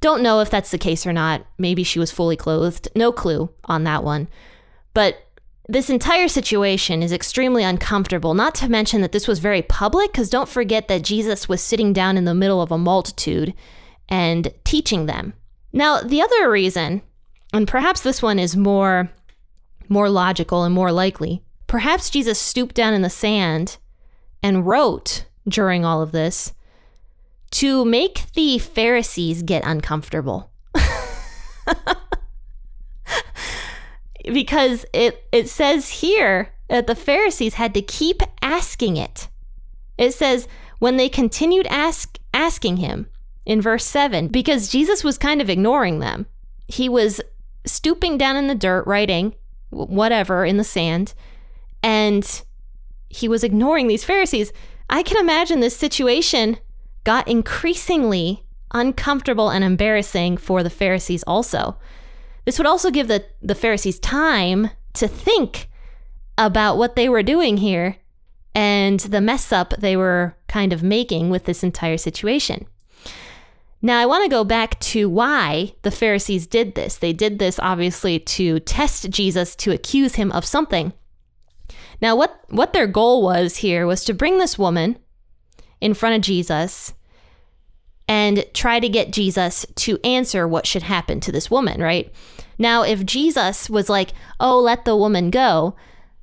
Don't 0.00 0.22
know 0.22 0.40
if 0.40 0.48
that's 0.48 0.70
the 0.70 0.78
case 0.78 1.06
or 1.06 1.12
not. 1.12 1.44
Maybe 1.58 1.84
she 1.84 1.98
was 1.98 2.10
fully 2.10 2.36
clothed. 2.36 2.88
No 2.96 3.12
clue 3.12 3.50
on 3.66 3.84
that 3.84 4.02
one. 4.02 4.28
But 4.94 5.26
this 5.70 5.88
entire 5.88 6.26
situation 6.26 7.02
is 7.02 7.12
extremely 7.12 7.62
uncomfortable, 7.62 8.34
not 8.34 8.56
to 8.56 8.68
mention 8.68 9.02
that 9.02 9.12
this 9.12 9.28
was 9.28 9.38
very 9.38 9.62
public, 9.62 10.10
because 10.10 10.28
don't 10.28 10.48
forget 10.48 10.88
that 10.88 11.02
Jesus 11.02 11.48
was 11.48 11.62
sitting 11.62 11.92
down 11.92 12.16
in 12.16 12.24
the 12.24 12.34
middle 12.34 12.60
of 12.60 12.72
a 12.72 12.78
multitude 12.78 13.54
and 14.08 14.52
teaching 14.64 15.06
them. 15.06 15.32
Now, 15.72 16.00
the 16.00 16.22
other 16.22 16.50
reason, 16.50 17.02
and 17.52 17.68
perhaps 17.68 18.00
this 18.00 18.20
one 18.20 18.38
is 18.38 18.56
more 18.56 19.10
more 19.88 20.08
logical 20.08 20.62
and 20.62 20.74
more 20.74 20.92
likely, 20.92 21.42
perhaps 21.66 22.10
Jesus 22.10 22.38
stooped 22.38 22.76
down 22.76 22.94
in 22.94 23.02
the 23.02 23.10
sand 23.10 23.76
and 24.42 24.66
wrote 24.66 25.24
during 25.48 25.84
all 25.84 26.00
of 26.00 26.12
this 26.12 26.52
to 27.50 27.84
make 27.84 28.30
the 28.34 28.58
Pharisees 28.58 29.42
get 29.42 29.64
uncomfortable. 29.66 30.50
because 34.24 34.84
it 34.92 35.24
it 35.32 35.48
says 35.48 35.88
here 35.88 36.52
that 36.68 36.86
the 36.86 36.94
Pharisees 36.94 37.54
had 37.54 37.74
to 37.74 37.82
keep 37.82 38.22
asking 38.42 38.96
it. 38.96 39.28
It 39.98 40.12
says 40.12 40.48
when 40.78 40.96
they 40.96 41.08
continued 41.08 41.66
ask 41.68 42.18
asking 42.32 42.78
him 42.78 43.08
in 43.44 43.60
verse 43.60 43.84
7 43.84 44.28
because 44.28 44.68
Jesus 44.68 45.02
was 45.02 45.18
kind 45.18 45.40
of 45.40 45.50
ignoring 45.50 45.98
them. 45.98 46.26
He 46.68 46.88
was 46.88 47.20
stooping 47.64 48.16
down 48.16 48.36
in 48.36 48.46
the 48.46 48.54
dirt 48.54 48.86
writing 48.86 49.34
whatever 49.70 50.44
in 50.44 50.56
the 50.56 50.64
sand 50.64 51.14
and 51.82 52.42
he 53.08 53.28
was 53.28 53.44
ignoring 53.44 53.88
these 53.88 54.04
Pharisees. 54.04 54.52
I 54.88 55.02
can 55.02 55.18
imagine 55.18 55.60
this 55.60 55.76
situation 55.76 56.58
got 57.04 57.28
increasingly 57.28 58.44
uncomfortable 58.72 59.50
and 59.50 59.64
embarrassing 59.64 60.36
for 60.36 60.62
the 60.62 60.70
Pharisees 60.70 61.24
also. 61.26 61.78
This 62.44 62.58
would 62.58 62.66
also 62.66 62.90
give 62.90 63.08
the, 63.08 63.24
the 63.42 63.54
Pharisees 63.54 63.98
time 63.98 64.70
to 64.94 65.06
think 65.06 65.68
about 66.38 66.78
what 66.78 66.96
they 66.96 67.08
were 67.08 67.22
doing 67.22 67.58
here 67.58 67.96
and 68.54 69.00
the 69.00 69.20
mess 69.20 69.52
up 69.52 69.74
they 69.78 69.96
were 69.96 70.36
kind 70.48 70.72
of 70.72 70.82
making 70.82 71.30
with 71.30 71.44
this 71.44 71.62
entire 71.62 71.96
situation. 71.96 72.66
Now, 73.82 73.98
I 73.98 74.06
want 74.06 74.24
to 74.24 74.30
go 74.30 74.44
back 74.44 74.78
to 74.80 75.08
why 75.08 75.74
the 75.82 75.90
Pharisees 75.90 76.46
did 76.46 76.74
this. 76.74 76.96
They 76.96 77.12
did 77.12 77.38
this 77.38 77.58
obviously 77.60 78.18
to 78.18 78.60
test 78.60 79.08
Jesus, 79.08 79.56
to 79.56 79.70
accuse 79.70 80.16
him 80.16 80.30
of 80.32 80.44
something. 80.44 80.92
Now, 82.02 82.14
what, 82.14 82.44
what 82.48 82.72
their 82.72 82.86
goal 82.86 83.22
was 83.22 83.56
here 83.56 83.86
was 83.86 84.04
to 84.04 84.14
bring 84.14 84.38
this 84.38 84.58
woman 84.58 84.98
in 85.80 85.94
front 85.94 86.16
of 86.16 86.22
Jesus 86.22 86.92
and 88.10 88.44
try 88.54 88.80
to 88.80 88.88
get 88.88 89.12
Jesus 89.12 89.64
to 89.76 89.96
answer 90.02 90.48
what 90.48 90.66
should 90.66 90.82
happen 90.82 91.20
to 91.20 91.30
this 91.30 91.48
woman, 91.48 91.80
right? 91.80 92.12
Now, 92.58 92.82
if 92.82 93.06
Jesus 93.06 93.70
was 93.70 93.88
like, 93.88 94.10
oh, 94.40 94.58
let 94.58 94.84
the 94.84 94.96
woman 94.96 95.30
go, 95.30 95.76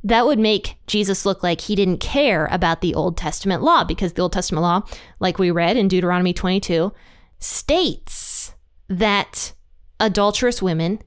that 0.04 0.26
would 0.26 0.38
make 0.38 0.76
Jesus 0.86 1.26
look 1.26 1.42
like 1.42 1.62
he 1.62 1.76
didn't 1.76 2.02
care 2.02 2.48
about 2.52 2.82
the 2.82 2.94
Old 2.94 3.16
Testament 3.16 3.64
law 3.64 3.86
because 3.86 4.12
the 4.12 4.22
Old 4.22 4.34
Testament 4.34 4.64
law, 4.64 4.82
like 5.22 5.40
we 5.40 5.50
read 5.50 5.78
in 5.78 5.88
Deuteronomy 5.88 6.34
22, 6.34 6.92
states 7.40 8.54
that 8.90 9.54
adulterous 9.98 10.62
women 10.62 11.02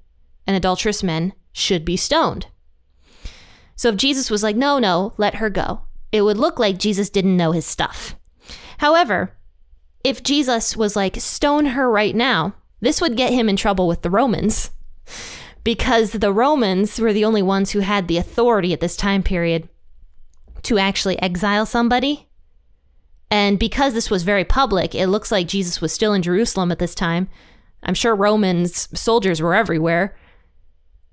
and 0.47 0.57
adulterous 0.57 1.03
men 1.03 1.35
should 1.53 1.85
be 1.85 1.99
stoned. 1.99 2.47
So 3.77 3.91
if 3.91 3.97
Jesus 3.97 4.31
was 4.31 4.43
like, 4.43 4.57
no, 4.57 4.79
no, 4.79 5.13
let 5.19 5.35
her 5.35 5.51
go, 5.51 5.83
it 6.11 6.23
would 6.23 6.39
look 6.39 6.59
like 6.59 6.79
Jesus 6.79 7.11
didn't 7.11 7.37
know 7.37 7.53
his 7.53 7.67
stuff. 7.67 8.17
However, 8.79 9.37
if 10.03 10.23
Jesus 10.23 10.77
was 10.77 10.97
like, 10.97 11.17
stone 11.17 11.67
her 11.67 11.91
right 11.91 12.15
now, 12.15 12.55
this 12.81 13.01
would 13.01 13.17
get 13.17 13.33
him 13.33 13.49
in 13.49 13.57
trouble 13.57 13.87
with 13.87 14.03
the 14.03 14.11
Romans 14.11 14.71
because 15.65 16.13
the 16.13 16.33
Romans 16.33 16.99
were 16.99 17.13
the 17.13 17.25
only 17.25 17.43
ones 17.43 17.71
who 17.71 17.81
had 17.81 18.09
the 18.09 18.17
authority 18.17 18.73
at 18.73 18.81
this 18.81 18.97
time 18.97 19.23
period 19.23 19.69
to 20.63 20.79
actually 20.79 21.21
exile 21.21 21.67
somebody. 21.67 22.29
And 23.31 23.59
because 23.59 23.95
this 23.95 24.11
was 24.11 24.23
very 24.23 24.45
public, 24.45 24.95
it 24.95 25.09
looks 25.09 25.31
like 25.31 25.47
Jesus 25.47 25.81
was 25.81 25.93
still 25.93 26.15
in 26.15 26.23
Jerusalem 26.23 26.73
at 26.73 26.79
this 26.79 26.95
time. 26.95 27.29
I'm 27.83 27.95
sure 27.95 28.15
Romans 28.15 28.89
soldiers 28.99 29.41
were 29.41 29.55
everywhere. 29.55 30.17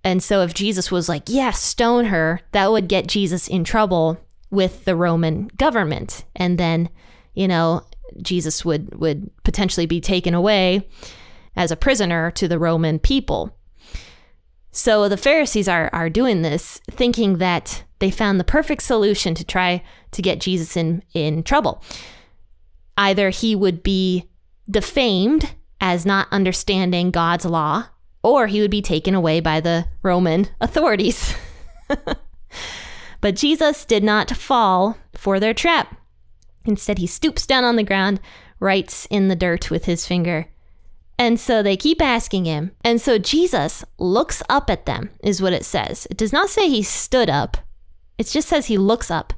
And 0.03 0.24
so 0.24 0.41
if 0.41 0.53
Jesus 0.53 0.89
was 0.89 1.10
like, 1.10 1.24
yeah, 1.27 1.51
stone 1.51 2.06
her, 2.06 2.41
that 2.53 2.72
would 2.72 2.88
get 2.88 3.08
Jesus 3.08 3.48
in 3.48 3.63
trouble 3.63 4.17
with 4.50 4.86
the 4.86 4.96
Roman 4.96 5.50
government. 5.58 6.24
And 6.36 6.58
then 6.58 6.89
you 7.38 7.48
know, 7.48 7.84
Jesus 8.21 8.63
would 8.65 8.99
would 8.99 9.29
potentially 9.43 9.85
be 9.85 10.01
taken 10.01 10.33
away 10.33 10.87
as 11.55 11.71
a 11.71 11.75
prisoner 11.75 12.31
to 12.31 12.47
the 12.47 12.59
Roman 12.59 12.99
people. 12.99 13.55
So 14.71 15.09
the 15.09 15.17
Pharisees 15.17 15.67
are 15.67 15.89
are 15.93 16.09
doing 16.09 16.41
this 16.41 16.79
thinking 16.89 17.37
that 17.37 17.83
they 17.99 18.11
found 18.11 18.39
the 18.39 18.43
perfect 18.43 18.83
solution 18.83 19.33
to 19.35 19.43
try 19.43 19.83
to 20.11 20.21
get 20.21 20.39
Jesus 20.39 20.77
in 20.77 21.03
in 21.13 21.43
trouble. 21.43 21.83
Either 22.97 23.29
he 23.29 23.55
would 23.55 23.83
be 23.83 24.29
defamed 24.69 25.55
as 25.79 26.05
not 26.05 26.27
understanding 26.31 27.11
God's 27.11 27.45
law 27.45 27.87
or 28.23 28.47
he 28.47 28.61
would 28.61 28.71
be 28.71 28.81
taken 28.81 29.15
away 29.15 29.39
by 29.39 29.61
the 29.61 29.87
Roman 30.01 30.47
authorities. 30.59 31.35
but 33.21 33.35
Jesus 33.35 33.85
did 33.85 34.03
not 34.03 34.31
fall 34.31 34.97
for 35.13 35.39
their 35.39 35.53
trap. 35.53 35.95
Instead, 36.67 36.97
he 36.97 37.07
stoops 37.07 37.45
down 37.45 37.63
on 37.63 37.75
the 37.75 37.83
ground, 37.83 38.19
writes 38.59 39.07
in 39.09 39.27
the 39.27 39.36
dirt 39.36 39.71
with 39.71 39.86
his 39.86 40.05
finger. 40.05 40.47
And 41.19 41.39
so 41.39 41.63
they 41.63 41.77
keep 41.77 42.01
asking 42.01 42.45
him. 42.45 42.71
And 42.83 43.01
so 43.01 43.17
Jesus 43.17 43.83
looks 43.97 44.43
up 44.50 44.69
at 44.69 44.86
them, 44.86 45.09
is 45.24 45.41
what 45.41 45.53
it 45.53 45.65
says. 45.65 46.07
It 46.12 46.17
does 46.17 46.31
not 46.31 46.50
say 46.50 46.69
he 46.69 46.83
stood 46.83 47.29
up, 47.29 47.57
it 48.17 48.27
just 48.27 48.47
says 48.47 48.67
he 48.67 48.77
looks 48.77 49.09
up. 49.09 49.33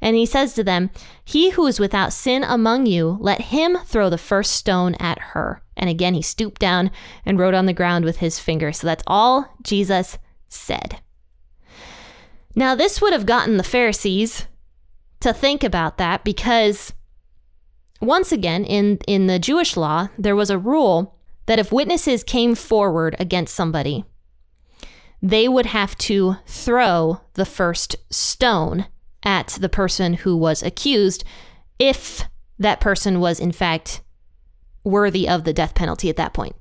And 0.00 0.16
he 0.16 0.26
says 0.26 0.54
to 0.54 0.64
them, 0.64 0.90
He 1.24 1.50
who 1.50 1.66
is 1.66 1.80
without 1.80 2.12
sin 2.12 2.44
among 2.44 2.86
you, 2.86 3.18
let 3.20 3.40
him 3.40 3.78
throw 3.84 4.08
the 4.08 4.18
first 4.18 4.52
stone 4.52 4.94
at 4.96 5.18
her. 5.18 5.60
And 5.76 5.90
again, 5.90 6.14
he 6.14 6.22
stooped 6.22 6.60
down 6.60 6.90
and 7.26 7.38
wrote 7.38 7.54
on 7.54 7.66
the 7.66 7.72
ground 7.72 8.04
with 8.04 8.18
his 8.18 8.38
finger. 8.38 8.72
So 8.72 8.86
that's 8.86 9.02
all 9.06 9.56
Jesus 9.62 10.18
said. 10.48 11.00
Now, 12.54 12.74
this 12.74 13.00
would 13.00 13.12
have 13.12 13.26
gotten 13.26 13.56
the 13.56 13.62
Pharisees 13.64 14.46
to 15.20 15.32
think 15.32 15.64
about 15.64 15.98
that 15.98 16.24
because 16.24 16.92
once 18.00 18.30
again 18.32 18.64
in 18.64 18.98
in 19.06 19.26
the 19.26 19.38
Jewish 19.38 19.76
law 19.76 20.08
there 20.18 20.36
was 20.36 20.50
a 20.50 20.58
rule 20.58 21.16
that 21.46 21.58
if 21.58 21.72
witnesses 21.72 22.22
came 22.22 22.54
forward 22.54 23.16
against 23.18 23.54
somebody 23.54 24.04
they 25.20 25.48
would 25.48 25.66
have 25.66 25.96
to 25.98 26.36
throw 26.46 27.20
the 27.34 27.44
first 27.44 27.96
stone 28.10 28.86
at 29.22 29.48
the 29.60 29.68
person 29.68 30.14
who 30.14 30.36
was 30.36 30.62
accused 30.62 31.24
if 31.78 32.24
that 32.58 32.80
person 32.80 33.20
was 33.20 33.40
in 33.40 33.52
fact 33.52 34.00
worthy 34.84 35.28
of 35.28 35.44
the 35.44 35.52
death 35.52 35.74
penalty 35.74 36.08
at 36.08 36.16
that 36.16 36.32
point. 36.32 36.54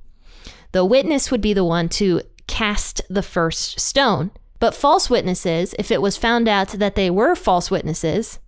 The 0.72 0.86
witness 0.86 1.32
would 1.32 1.42
be 1.42 1.54
the 1.54 1.64
one 1.64 1.90
to 1.90 2.22
cast 2.48 3.02
the 3.10 3.22
first 3.22 3.80
stone. 3.80 4.32
But 4.60 4.76
false 4.76 5.10
witnesses, 5.10 5.76
if 5.78 5.92
it 5.92 6.02
was 6.02 6.18
found 6.18 6.48
out 6.48 6.70
that 6.70 6.96
they 6.96 7.10
were 7.10 7.36
false 7.36 7.70
witnesses, 7.70 8.40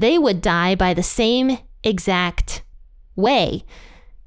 they 0.00 0.18
would 0.18 0.40
die 0.40 0.74
by 0.74 0.94
the 0.94 1.02
same 1.02 1.58
exact 1.84 2.62
way. 3.16 3.64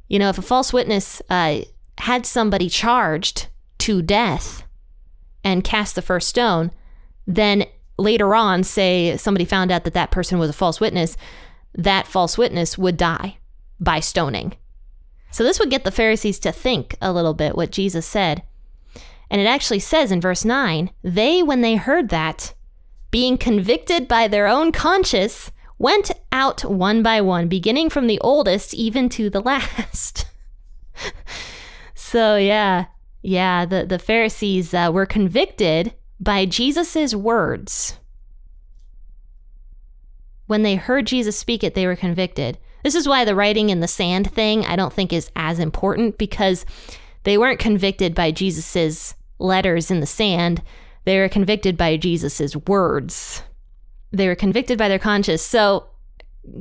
You 0.07 0.19
know, 0.19 0.29
if 0.29 0.37
a 0.37 0.43
false 0.43 0.71
witness 0.71 1.21
uh, 1.29 1.61
had 1.97 2.25
somebody 2.25 2.69
charged 2.69 3.47
to 3.79 4.01
death 4.01 4.63
and 5.43 5.63
cast 5.63 5.95
the 5.95 6.01
first 6.01 6.29
stone, 6.29 6.71
then 7.25 7.65
later 7.97 8.35
on, 8.35 8.63
say 8.63 9.17
somebody 9.17 9.45
found 9.45 9.71
out 9.71 9.83
that 9.83 9.93
that 9.93 10.11
person 10.11 10.39
was 10.39 10.49
a 10.49 10.53
false 10.53 10.79
witness, 10.79 11.17
that 11.75 12.07
false 12.07 12.37
witness 12.37 12.77
would 12.77 12.97
die 12.97 13.37
by 13.79 13.99
stoning. 13.99 14.53
So 15.31 15.43
this 15.43 15.59
would 15.59 15.71
get 15.71 15.83
the 15.83 15.91
Pharisees 15.91 16.37
to 16.39 16.51
think 16.51 16.95
a 17.01 17.11
little 17.11 17.33
bit 17.33 17.55
what 17.55 17.71
Jesus 17.71 18.05
said. 18.05 18.43
And 19.31 19.41
it 19.41 19.45
actually 19.45 19.79
says 19.79 20.11
in 20.11 20.21
verse 20.21 20.45
9, 20.45 20.91
they, 21.03 21.41
when 21.41 21.61
they 21.61 21.75
heard 21.75 22.09
that, 22.09 22.53
being 23.09 23.37
convicted 23.37 24.07
by 24.07 24.27
their 24.27 24.47
own 24.47 24.71
conscience, 24.71 25.51
went 25.83 26.11
out 26.31 26.63
one 26.63 27.03
by 27.03 27.19
one, 27.19 27.49
beginning 27.49 27.89
from 27.89 28.07
the 28.07 28.19
oldest 28.21 28.73
even 28.73 29.09
to 29.09 29.29
the 29.29 29.41
last. 29.51 30.25
so, 31.93 32.37
yeah, 32.37 32.85
yeah, 33.21 33.65
the, 33.65 33.85
the 33.85 33.99
Pharisees 33.99 34.73
uh, 34.73 34.89
were 34.93 35.05
convicted 35.05 35.93
by 36.21 36.45
Jesus' 36.45 37.13
words. 37.13 37.99
When 40.47 40.63
they 40.63 40.75
heard 40.75 41.05
Jesus 41.05 41.37
speak 41.37 41.65
it, 41.65 41.75
they 41.75 41.85
were 41.85 41.97
convicted. 41.97 42.57
This 42.83 42.95
is 42.95 43.07
why 43.07 43.25
the 43.25 43.35
writing 43.35 43.69
in 43.69 43.81
the 43.81 43.87
sand 43.87 44.31
thing 44.31 44.65
I 44.65 44.77
don't 44.77 44.93
think 44.93 45.11
is 45.11 45.31
as 45.35 45.59
important 45.59 46.17
because 46.17 46.65
they 47.23 47.37
weren't 47.37 47.59
convicted 47.59 48.15
by 48.15 48.31
Jesus's 48.31 49.15
letters 49.37 49.91
in 49.91 49.99
the 49.99 50.05
sand. 50.05 50.61
They 51.03 51.19
were 51.19 51.29
convicted 51.29 51.75
by 51.75 51.97
Jesus's 51.97 52.55
words. 52.55 53.43
They 54.13 54.27
were 54.27 54.35
convicted 54.35 54.77
by 54.77 54.87
their 54.87 54.99
conscience. 54.99 55.41
So 55.41 55.87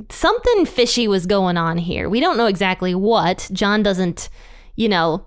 something 0.09 0.65
fishy 0.65 1.07
was 1.07 1.25
going 1.25 1.55
on 1.55 1.77
here. 1.77 2.09
We 2.09 2.19
don't 2.19 2.37
know 2.37 2.47
exactly 2.47 2.95
what. 2.95 3.49
John 3.53 3.83
doesn't, 3.83 4.29
you 4.75 4.89
know, 4.89 5.25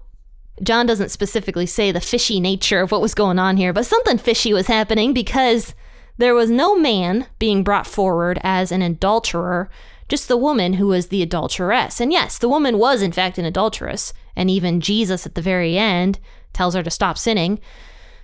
John 0.63 0.87
doesn't 0.87 1.11
specifically 1.11 1.67
say 1.67 1.93
the 1.93 2.01
fishy 2.01 2.41
nature 2.41 2.81
of 2.81 2.91
what 2.91 3.03
was 3.03 3.15
going 3.15 3.39
on 3.39 3.57
here, 3.57 3.73
but 3.73 3.87
something 3.87 4.19
fishy 4.19 4.53
was 4.53 4.67
happening 4.67 5.13
because 5.13 5.75
there 6.19 6.35
was 6.35 6.51
no 6.51 6.77
man 6.77 7.27
being 7.39 7.63
brought 7.63 7.87
forward 7.87 8.39
as 8.43 8.73
an 8.73 8.81
adulterer, 8.81 9.69
just 10.09 10.29
the 10.29 10.37
woman 10.37 10.75
who 10.75 10.87
was 10.87 11.09
the 11.09 11.23
adulteress. 11.23 12.01
And 12.01 12.11
yes, 12.11 12.39
the 12.39 12.49
woman 12.49 12.79
was 12.79 13.03
in 13.03 13.13
fact 13.13 13.39
an 13.39 13.45
adulteress, 13.45 14.15
and 14.35 14.49
even 14.49 14.81
Jesus 14.81 15.27
at 15.27 15.35
the 15.35 15.43
very 15.43 15.77
end 15.77 16.19
tells 16.55 16.75
her 16.75 16.83
to 16.83 16.91
stop 16.91 17.19
sinning. 17.19 17.61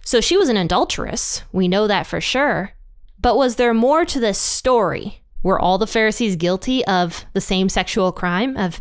So 0.05 0.21
she 0.23 0.39
was 0.39 0.49
an 0.49 0.57
adulteress. 0.57 1.43
We 1.53 1.69
know 1.69 1.87
that 1.87 2.07
for 2.07 2.21
sure. 2.21 2.73
But 3.23 3.37
was 3.37 3.57
there 3.57 3.73
more 3.73 4.05
to 4.05 4.21
this 4.21 4.39
story? 4.39 5.23
Were 5.43 5.59
all 5.59 5.79
the 5.79 5.87
Pharisees 5.87 6.37
guilty 6.37 6.85
of 6.85 7.25
the 7.33 7.41
same 7.41 7.69
sexual 7.69 8.13
crime, 8.13 8.57
of 8.57 8.81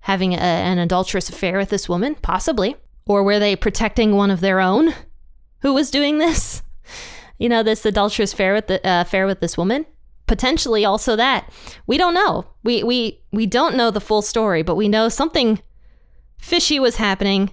having 0.00 0.34
a, 0.34 0.38
an 0.38 0.78
adulterous 0.78 1.28
affair 1.28 1.58
with 1.58 1.68
this 1.68 1.88
woman? 1.88 2.16
Possibly. 2.16 2.76
Or 3.06 3.22
were 3.22 3.38
they 3.38 3.54
protecting 3.54 4.16
one 4.16 4.30
of 4.30 4.40
their 4.40 4.60
own 4.60 4.94
who 5.60 5.74
was 5.74 5.90
doing 5.90 6.18
this? 6.18 6.62
You 7.38 7.48
know, 7.48 7.62
this 7.62 7.84
adulterous 7.84 8.32
affair 8.32 8.54
with 8.54 8.68
the 8.68 8.86
uh, 8.86 9.00
affair 9.00 9.26
with 9.26 9.40
this 9.40 9.58
woman? 9.58 9.84
Potentially 10.26 10.84
also 10.84 11.16
that. 11.16 11.52
We 11.86 11.98
don't 11.98 12.14
know. 12.14 12.46
We 12.62 12.84
we 12.84 13.20
we 13.32 13.46
don't 13.46 13.76
know 13.76 13.90
the 13.90 14.00
full 14.00 14.22
story, 14.22 14.62
but 14.62 14.76
we 14.76 14.88
know 14.88 15.08
something 15.08 15.60
fishy 16.38 16.78
was 16.78 16.96
happening 16.96 17.50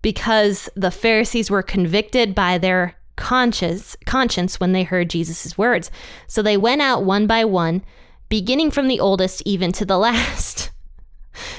because 0.00 0.70
the 0.74 0.90
Pharisees 0.90 1.50
were 1.50 1.62
convicted 1.62 2.34
by 2.34 2.56
their 2.56 2.96
conscience 3.16 3.96
conscience 4.04 4.60
when 4.60 4.72
they 4.72 4.82
heard 4.82 5.10
Jesus' 5.10 5.58
words. 5.58 5.90
So 6.26 6.42
they 6.42 6.56
went 6.56 6.82
out 6.82 7.04
one 7.04 7.26
by 7.26 7.44
one, 7.44 7.82
beginning 8.28 8.70
from 8.70 8.88
the 8.88 9.00
oldest 9.00 9.42
even 9.44 9.72
to 9.72 9.84
the 9.84 9.98
last. 10.06 10.70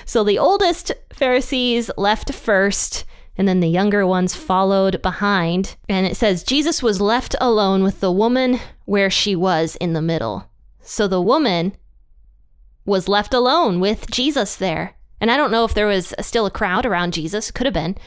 So 0.06 0.24
the 0.24 0.40
oldest 0.40 0.92
Pharisees 1.14 1.92
left 1.98 2.34
first, 2.34 3.06
and 3.38 3.48
then 3.48 3.60
the 3.60 3.68
younger 3.68 4.08
ones 4.08 4.36
followed 4.36 5.02
behind. 5.02 5.76
And 5.88 6.08
it 6.08 6.18
says 6.18 6.44
Jesus 6.44 6.82
was 6.82 7.02
left 7.02 7.36
alone 7.40 7.84
with 7.84 8.00
the 8.00 8.12
woman 8.12 8.60
where 8.86 9.10
she 9.10 9.36
was 9.36 9.76
in 9.76 9.94
the 9.94 10.02
middle. 10.02 10.50
So 10.82 11.08
the 11.08 11.22
woman 11.22 11.74
was 12.86 13.08
left 13.08 13.34
alone 13.34 13.80
with 13.80 14.10
Jesus 14.10 14.56
there. 14.56 14.96
And 15.20 15.30
I 15.30 15.38
don't 15.38 15.52
know 15.52 15.66
if 15.66 15.74
there 15.74 15.88
was 15.88 16.14
still 16.22 16.46
a 16.46 16.52
crowd 16.52 16.86
around 16.86 17.14
Jesus, 17.14 17.52
could 17.52 17.66
have 17.66 17.74
been. 17.74 17.98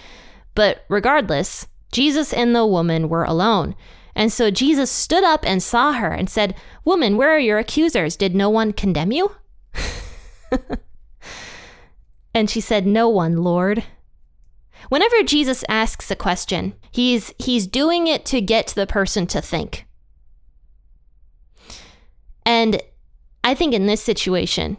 But 0.54 0.84
regardless, 0.88 1.66
Jesus 1.92 2.32
and 2.32 2.54
the 2.54 2.66
woman 2.66 3.08
were 3.08 3.24
alone. 3.24 3.74
And 4.14 4.32
so 4.32 4.50
Jesus 4.50 4.90
stood 4.90 5.24
up 5.24 5.44
and 5.46 5.62
saw 5.62 5.92
her 5.92 6.10
and 6.10 6.28
said, 6.28 6.54
Woman, 6.84 7.16
where 7.16 7.30
are 7.30 7.38
your 7.38 7.58
accusers? 7.58 8.16
Did 8.16 8.34
no 8.34 8.50
one 8.50 8.72
condemn 8.72 9.12
you? 9.12 9.34
and 12.34 12.50
she 12.50 12.60
said, 12.60 12.86
No 12.86 13.08
one, 13.08 13.38
Lord. 13.38 13.84
Whenever 14.88 15.22
Jesus 15.22 15.64
asks 15.68 16.10
a 16.10 16.16
question, 16.16 16.74
he's 16.90 17.32
he's 17.38 17.66
doing 17.66 18.06
it 18.06 18.24
to 18.26 18.40
get 18.40 18.68
the 18.68 18.86
person 18.86 19.26
to 19.28 19.40
think. 19.40 19.86
And 22.44 22.82
I 23.44 23.54
think 23.54 23.72
in 23.74 23.86
this 23.86 24.02
situation, 24.02 24.76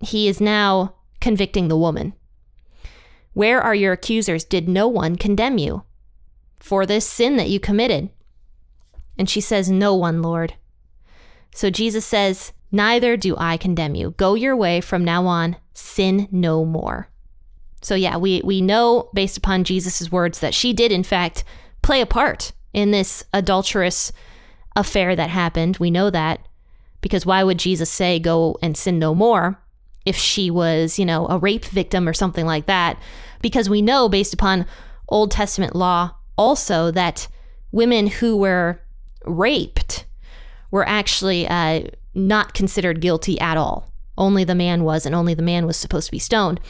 he 0.00 0.26
is 0.26 0.40
now 0.40 0.96
convicting 1.20 1.68
the 1.68 1.76
woman. 1.76 2.14
Where 3.32 3.60
are 3.60 3.74
your 3.74 3.92
accusers? 3.92 4.44
Did 4.44 4.68
no 4.68 4.88
one 4.88 5.14
condemn 5.16 5.58
you 5.58 5.84
for 6.60 6.86
this 6.86 7.06
sin 7.06 7.36
that 7.36 7.48
you 7.48 7.58
committed? 7.58 8.10
And 9.18 9.28
she 9.28 9.40
says, 9.40 9.70
No 9.70 9.94
one, 9.94 10.22
Lord. 10.22 10.54
So 11.52 11.70
Jesus 11.70 12.06
says, 12.06 12.52
Neither 12.70 13.16
do 13.16 13.34
I 13.36 13.56
condemn 13.56 13.96
you. 13.96 14.12
Go 14.12 14.34
your 14.34 14.56
way 14.56 14.80
from 14.80 15.04
now 15.04 15.26
on, 15.26 15.56
sin 15.74 16.28
no 16.30 16.64
more. 16.64 17.08
So, 17.82 17.94
yeah, 17.94 18.16
we, 18.16 18.42
we 18.44 18.60
know 18.60 19.08
based 19.14 19.36
upon 19.36 19.64
Jesus' 19.64 20.12
words 20.12 20.40
that 20.40 20.54
she 20.54 20.72
did, 20.72 20.92
in 20.92 21.02
fact, 21.02 21.44
play 21.82 22.00
a 22.00 22.06
part 22.06 22.52
in 22.72 22.90
this 22.90 23.24
adulterous 23.32 24.12
affair 24.76 25.16
that 25.16 25.30
happened. 25.30 25.78
We 25.78 25.90
know 25.90 26.10
that 26.10 26.46
because 27.00 27.26
why 27.26 27.42
would 27.42 27.58
Jesus 27.58 27.90
say, 27.90 28.20
Go 28.20 28.56
and 28.62 28.76
sin 28.76 28.98
no 28.98 29.14
more? 29.14 29.58
if 30.06 30.16
she 30.16 30.50
was, 30.50 30.98
you 30.98 31.04
know, 31.04 31.26
a 31.28 31.38
rape 31.38 31.64
victim 31.66 32.08
or 32.08 32.12
something 32.12 32.46
like 32.46 32.66
that. 32.66 33.00
Because 33.42 33.68
we 33.68 33.82
know, 33.82 34.08
based 34.08 34.34
upon 34.34 34.66
Old 35.08 35.30
Testament 35.30 35.74
law, 35.74 36.14
also 36.36 36.90
that 36.90 37.28
women 37.72 38.06
who 38.06 38.36
were 38.36 38.80
raped 39.24 40.06
were 40.70 40.88
actually 40.88 41.46
uh, 41.48 41.82
not 42.14 42.54
considered 42.54 43.00
guilty 43.00 43.40
at 43.40 43.56
all. 43.56 43.92
Only 44.16 44.44
the 44.44 44.54
man 44.54 44.84
was, 44.84 45.06
and 45.06 45.14
only 45.14 45.34
the 45.34 45.42
man 45.42 45.66
was 45.66 45.76
supposed 45.76 46.06
to 46.06 46.12
be 46.12 46.18
stoned. 46.18 46.60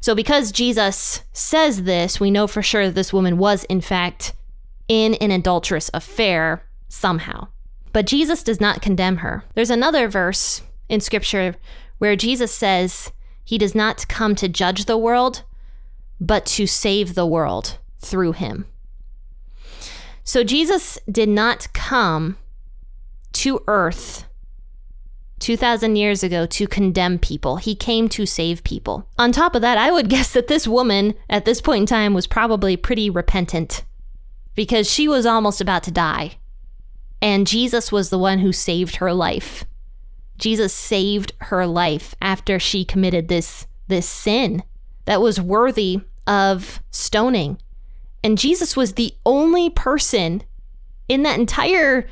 So, 0.00 0.14
because 0.14 0.52
Jesus 0.52 1.22
says 1.32 1.84
this, 1.84 2.18
we 2.18 2.30
know 2.30 2.46
for 2.46 2.62
sure 2.62 2.86
that 2.86 2.94
this 2.94 3.12
woman 3.12 3.38
was, 3.38 3.64
in 3.64 3.80
fact, 3.80 4.34
in 4.88 5.14
an 5.14 5.30
adulterous 5.30 5.90
affair 5.94 6.66
somehow. 6.88 7.48
But 7.92 8.06
Jesus 8.06 8.42
does 8.42 8.60
not 8.60 8.82
condemn 8.82 9.18
her. 9.18 9.44
There's 9.54 9.70
another 9.70 10.08
verse 10.08 10.62
in 10.88 11.00
scripture 11.00 11.54
where 11.98 12.16
Jesus 12.16 12.52
says 12.52 13.12
he 13.44 13.58
does 13.58 13.74
not 13.74 14.08
come 14.08 14.34
to 14.36 14.48
judge 14.48 14.86
the 14.86 14.98
world, 14.98 15.44
but 16.20 16.46
to 16.46 16.66
save 16.66 17.14
the 17.14 17.26
world 17.26 17.78
through 18.00 18.32
him. 18.32 18.66
So 20.24 20.44
Jesus 20.44 20.98
did 21.10 21.28
not 21.28 21.72
come 21.72 22.36
to 23.32 23.62
earth 23.66 24.24
2,000 25.40 25.96
years 25.96 26.22
ago 26.22 26.46
to 26.46 26.68
condemn 26.68 27.18
people. 27.18 27.56
He 27.56 27.74
came 27.74 28.08
to 28.10 28.26
save 28.26 28.62
people. 28.62 29.08
On 29.18 29.32
top 29.32 29.56
of 29.56 29.62
that, 29.62 29.76
I 29.76 29.90
would 29.90 30.08
guess 30.10 30.32
that 30.32 30.46
this 30.46 30.68
woman 30.68 31.14
at 31.28 31.44
this 31.44 31.60
point 31.60 31.80
in 31.80 31.86
time 31.86 32.14
was 32.14 32.26
probably 32.26 32.76
pretty 32.76 33.10
repentant 33.10 33.84
because 34.54 34.90
she 34.90 35.08
was 35.08 35.26
almost 35.26 35.60
about 35.60 35.82
to 35.84 35.90
die. 35.90 36.38
And 37.20 37.46
Jesus 37.46 37.90
was 37.90 38.10
the 38.10 38.18
one 38.18 38.40
who 38.40 38.52
saved 38.52 38.96
her 38.96 39.12
life. 39.12 39.64
Jesus 40.38 40.72
saved 40.72 41.32
her 41.40 41.66
life 41.66 42.14
after 42.20 42.58
she 42.58 42.84
committed 42.84 43.28
this 43.28 43.66
this 43.88 44.08
sin 44.08 44.62
that 45.04 45.20
was 45.20 45.40
worthy 45.40 46.00
of 46.26 46.80
stoning. 46.90 47.58
And 48.24 48.38
Jesus 48.38 48.76
was 48.76 48.94
the 48.94 49.14
only 49.26 49.70
person 49.70 50.42
in 51.08 51.22
that 51.24 51.38
entire 51.38 52.08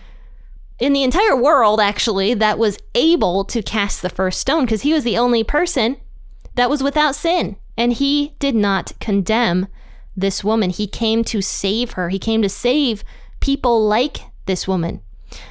in 0.78 0.94
the 0.94 1.02
entire 1.02 1.36
world 1.36 1.78
actually 1.78 2.32
that 2.32 2.58
was 2.58 2.78
able 2.94 3.44
to 3.44 3.62
cast 3.62 4.00
the 4.00 4.08
first 4.08 4.40
stone 4.40 4.64
because 4.64 4.80
he 4.80 4.94
was 4.94 5.04
the 5.04 5.18
only 5.18 5.44
person 5.44 5.96
that 6.54 6.70
was 6.70 6.82
without 6.82 7.14
sin 7.14 7.56
and 7.76 7.92
he 7.92 8.34
did 8.38 8.54
not 8.54 8.92
condemn 8.98 9.68
this 10.16 10.42
woman. 10.42 10.70
He 10.70 10.86
came 10.86 11.24
to 11.24 11.40
save 11.40 11.92
her. 11.92 12.08
He 12.08 12.18
came 12.18 12.42
to 12.42 12.48
save 12.48 13.04
people 13.40 13.86
like 13.86 14.20
this 14.46 14.66
woman. 14.66 15.00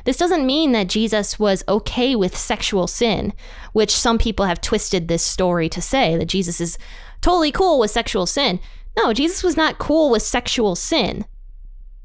This 0.05 0.17
doesn't 0.17 0.45
mean 0.45 0.71
that 0.73 0.89
Jesus 0.89 1.39
was 1.39 1.63
okay 1.67 2.15
with 2.15 2.35
sexual 2.35 2.85
sin, 2.87 3.33
which 3.73 3.95
some 3.95 4.17
people 4.17 4.45
have 4.45 4.61
twisted 4.61 5.07
this 5.07 5.23
story 5.23 5.69
to 5.69 5.81
say 5.81 6.17
that 6.17 6.25
Jesus 6.25 6.59
is 6.59 6.77
totally 7.21 7.51
cool 7.51 7.79
with 7.79 7.91
sexual 7.91 8.25
sin. 8.25 8.59
No, 8.99 9.13
Jesus 9.13 9.43
was 9.43 9.55
not 9.55 9.77
cool 9.77 10.09
with 10.09 10.21
sexual 10.21 10.75
sin. 10.75 11.25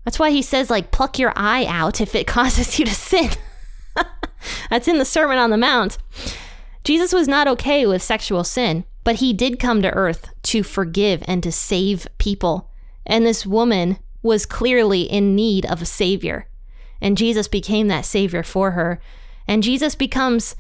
That's 0.05 0.19
why 0.19 0.31
he 0.31 0.43
says, 0.43 0.71
like, 0.71 0.93
pluck 0.93 1.19
your 1.19 1.33
eye 1.35 1.65
out 1.67 2.01
if 2.01 2.15
it 2.15 2.27
causes 2.39 2.79
you 2.79 2.85
to 2.85 2.95
sin. 2.95 3.31
That's 4.71 4.87
in 4.87 4.99
the 4.99 5.05
Sermon 5.05 5.39
on 5.39 5.51
the 5.51 5.57
Mount. 5.57 5.99
Jesus 6.85 7.13
was 7.13 7.27
not 7.27 7.49
okay 7.49 7.87
with 7.87 8.03
sexual 8.03 8.45
sin, 8.45 8.85
but 9.03 9.17
he 9.17 9.33
did 9.33 9.59
come 9.59 9.83
to 9.83 9.93
earth 9.93 10.29
to 10.45 10.63
forgive 10.63 11.25
and 11.27 11.43
to 11.43 11.51
save 11.51 12.07
people. 12.19 12.71
And 13.07 13.27
this 13.27 13.45
woman 13.45 13.99
was 14.23 14.47
clearly 14.47 15.03
in 15.03 15.35
need 15.35 15.67
of 15.67 15.83
a 15.83 15.87
savior. 15.87 16.47
And 17.01 17.19
Jesus 17.19 17.49
became 17.49 17.89
that 17.89 18.05
savior 18.05 18.43
for 18.43 18.73
her. 18.73 19.01
And 19.49 19.63
Jesus 19.63 19.95
becomes 19.95 20.55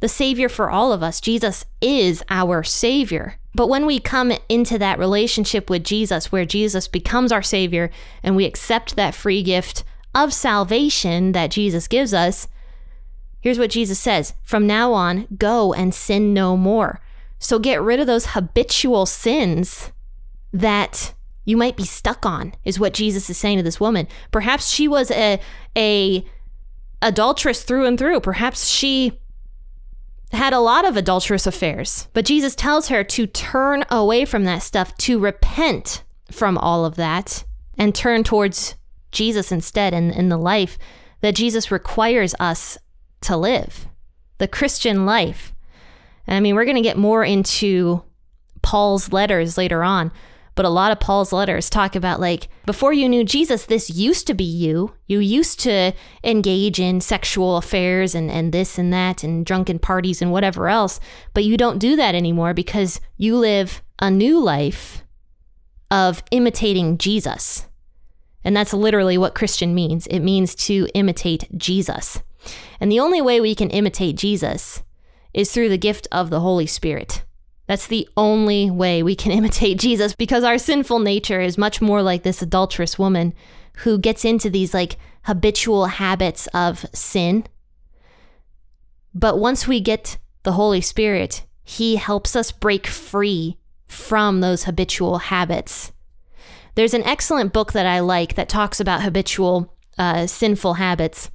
the 0.00 0.08
savior 0.08 0.48
for 0.48 0.70
all 0.70 0.92
of 0.92 1.02
us. 1.02 1.20
Jesus 1.20 1.64
is 1.80 2.22
our 2.30 2.62
savior. 2.62 3.38
But 3.56 3.70
when 3.70 3.86
we 3.86 3.98
come 3.98 4.34
into 4.50 4.78
that 4.78 4.98
relationship 4.98 5.70
with 5.70 5.82
Jesus, 5.82 6.30
where 6.30 6.44
Jesus 6.44 6.86
becomes 6.86 7.32
our 7.32 7.42
savior 7.42 7.90
and 8.22 8.36
we 8.36 8.44
accept 8.44 8.96
that 8.96 9.14
free 9.14 9.42
gift 9.42 9.82
of 10.14 10.34
salvation 10.34 11.32
that 11.32 11.52
Jesus 11.52 11.88
gives 11.88 12.12
us, 12.12 12.48
here's 13.40 13.58
what 13.58 13.70
Jesus 13.70 13.98
says 13.98 14.34
From 14.42 14.66
now 14.66 14.92
on, 14.92 15.26
go 15.38 15.72
and 15.72 15.94
sin 15.94 16.34
no 16.34 16.54
more. 16.54 17.00
So 17.38 17.58
get 17.58 17.80
rid 17.80 17.98
of 17.98 18.06
those 18.06 18.26
habitual 18.26 19.06
sins 19.06 19.90
that 20.52 21.14
you 21.46 21.56
might 21.56 21.78
be 21.78 21.86
stuck 21.86 22.26
on 22.26 22.52
is 22.62 22.78
what 22.78 22.92
Jesus 22.92 23.30
is 23.30 23.38
saying 23.38 23.56
to 23.56 23.62
this 23.62 23.80
woman. 23.80 24.06
Perhaps 24.32 24.68
she 24.68 24.86
was 24.86 25.10
a 25.12 25.40
a 25.74 26.26
adulteress 27.00 27.62
through 27.62 27.86
and 27.86 27.98
through. 27.98 28.20
Perhaps 28.20 28.66
she 28.68 29.18
had 30.32 30.52
a 30.52 30.60
lot 30.60 30.86
of 30.86 30.96
adulterous 30.96 31.46
affairs. 31.46 32.08
But 32.12 32.24
Jesus 32.24 32.54
tells 32.54 32.88
her 32.88 33.04
to 33.04 33.26
turn 33.26 33.84
away 33.90 34.24
from 34.24 34.44
that 34.44 34.62
stuff, 34.62 34.96
to 34.98 35.18
repent 35.18 36.02
from 36.30 36.58
all 36.58 36.84
of 36.84 36.96
that 36.96 37.44
and 37.78 37.94
turn 37.94 38.24
towards 38.24 38.74
Jesus 39.12 39.52
instead 39.52 39.94
and 39.94 40.10
in, 40.12 40.18
in 40.18 40.28
the 40.28 40.36
life 40.36 40.78
that 41.20 41.34
Jesus 41.34 41.70
requires 41.70 42.34
us 42.40 42.76
to 43.22 43.36
live. 43.36 43.86
The 44.38 44.48
Christian 44.48 45.06
life. 45.06 45.54
I 46.28 46.40
mean, 46.40 46.54
we're 46.54 46.64
going 46.64 46.76
to 46.76 46.82
get 46.82 46.98
more 46.98 47.24
into 47.24 48.02
Paul's 48.62 49.12
letters 49.12 49.56
later 49.56 49.84
on, 49.84 50.10
but 50.56 50.64
a 50.64 50.70
lot 50.70 50.90
of 50.90 50.98
Paul's 50.98 51.32
letters 51.32 51.70
talk 51.70 51.94
about 51.94 52.18
like, 52.18 52.48
before 52.64 52.92
you 52.92 53.08
knew 53.08 53.22
Jesus, 53.22 53.66
this 53.66 53.90
used 53.90 54.26
to 54.26 54.34
be 54.34 54.42
you. 54.42 54.94
You 55.06 55.20
used 55.20 55.60
to 55.60 55.92
engage 56.24 56.80
in 56.80 57.00
sexual 57.00 57.58
affairs 57.58 58.14
and, 58.14 58.30
and 58.30 58.52
this 58.52 58.78
and 58.78 58.92
that 58.92 59.22
and 59.22 59.46
drunken 59.46 59.78
parties 59.78 60.20
and 60.20 60.32
whatever 60.32 60.68
else, 60.68 60.98
but 61.34 61.44
you 61.44 61.56
don't 61.56 61.78
do 61.78 61.94
that 61.94 62.14
anymore 62.14 62.54
because 62.54 63.00
you 63.18 63.36
live 63.36 63.82
a 64.00 64.10
new 64.10 64.40
life 64.40 65.04
of 65.90 66.24
imitating 66.30 66.96
Jesus. 66.96 67.66
And 68.42 68.56
that's 68.56 68.72
literally 68.72 69.18
what 69.18 69.34
Christian 69.34 69.74
means 69.74 70.06
it 70.06 70.20
means 70.20 70.54
to 70.54 70.88
imitate 70.94 71.48
Jesus. 71.58 72.22
And 72.80 72.90
the 72.90 73.00
only 73.00 73.20
way 73.20 73.40
we 73.40 73.54
can 73.54 73.70
imitate 73.70 74.16
Jesus 74.16 74.82
is 75.34 75.52
through 75.52 75.68
the 75.68 75.76
gift 75.76 76.08
of 76.10 76.30
the 76.30 76.40
Holy 76.40 76.66
Spirit. 76.66 77.24
That's 77.66 77.86
the 77.86 78.08
only 78.16 78.70
way 78.70 79.02
we 79.02 79.14
can 79.14 79.32
imitate 79.38 79.78
Jesus 79.78 80.14
because 80.14 80.44
our 80.44 80.58
sinful 80.58 81.00
nature 81.00 81.40
is 81.40 81.58
much 81.58 81.80
more 81.80 82.02
like 82.02 82.22
this 82.22 82.42
adulterous 82.42 82.98
woman 82.98 83.34
who 83.78 83.98
gets 83.98 84.24
into 84.24 84.48
these 84.48 84.72
like 84.72 84.96
habitual 85.22 85.86
habits 85.86 86.46
of 86.48 86.86
sin. 86.92 87.44
But 89.14 89.38
once 89.38 89.66
we 89.66 89.80
get 89.80 90.18
the 90.42 90.52
Holy 90.52 90.80
Spirit, 90.80 91.44
He 91.64 91.96
helps 91.96 92.36
us 92.36 92.52
break 92.52 92.86
free 92.86 93.58
from 93.86 94.40
those 94.40 94.64
habitual 94.64 95.18
habits. 95.18 95.92
There's 96.74 96.94
an 96.94 97.04
excellent 97.04 97.52
book 97.52 97.72
that 97.72 97.86
I 97.86 98.00
like 98.00 98.34
that 98.34 98.48
talks 98.48 98.80
about 98.80 99.02
habitual 99.02 99.74
uh, 99.98 100.26
sinful 100.26 100.74
habits 100.74 101.30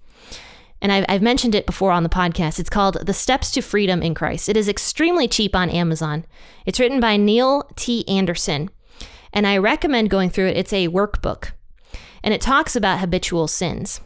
and 0.81 0.91
I've, 0.91 1.05
I've 1.07 1.21
mentioned 1.21 1.55
it 1.55 1.65
before 1.65 1.91
on 1.91 2.03
the 2.03 2.09
podcast. 2.09 2.59
It's 2.59 2.69
called 2.69 3.05
The 3.05 3.13
Steps 3.13 3.51
to 3.51 3.61
Freedom 3.61 4.01
in 4.01 4.13
Christ. 4.15 4.49
It 4.49 4.57
is 4.57 4.67
extremely 4.67 5.27
cheap 5.27 5.55
on 5.55 5.69
Amazon. 5.69 6.25
It's 6.65 6.79
written 6.79 6.99
by 6.99 7.17
Neil 7.17 7.69
T. 7.75 8.07
Anderson, 8.07 8.69
and 9.31 9.45
I 9.45 9.57
recommend 9.57 10.09
going 10.09 10.29
through 10.29 10.47
it. 10.47 10.57
It's 10.57 10.73
a 10.73 10.87
workbook, 10.87 11.51
and 12.23 12.33
it 12.33 12.41
talks 12.41 12.75
about 12.75 12.99
habitual 12.99 13.47
sins 13.47 14.01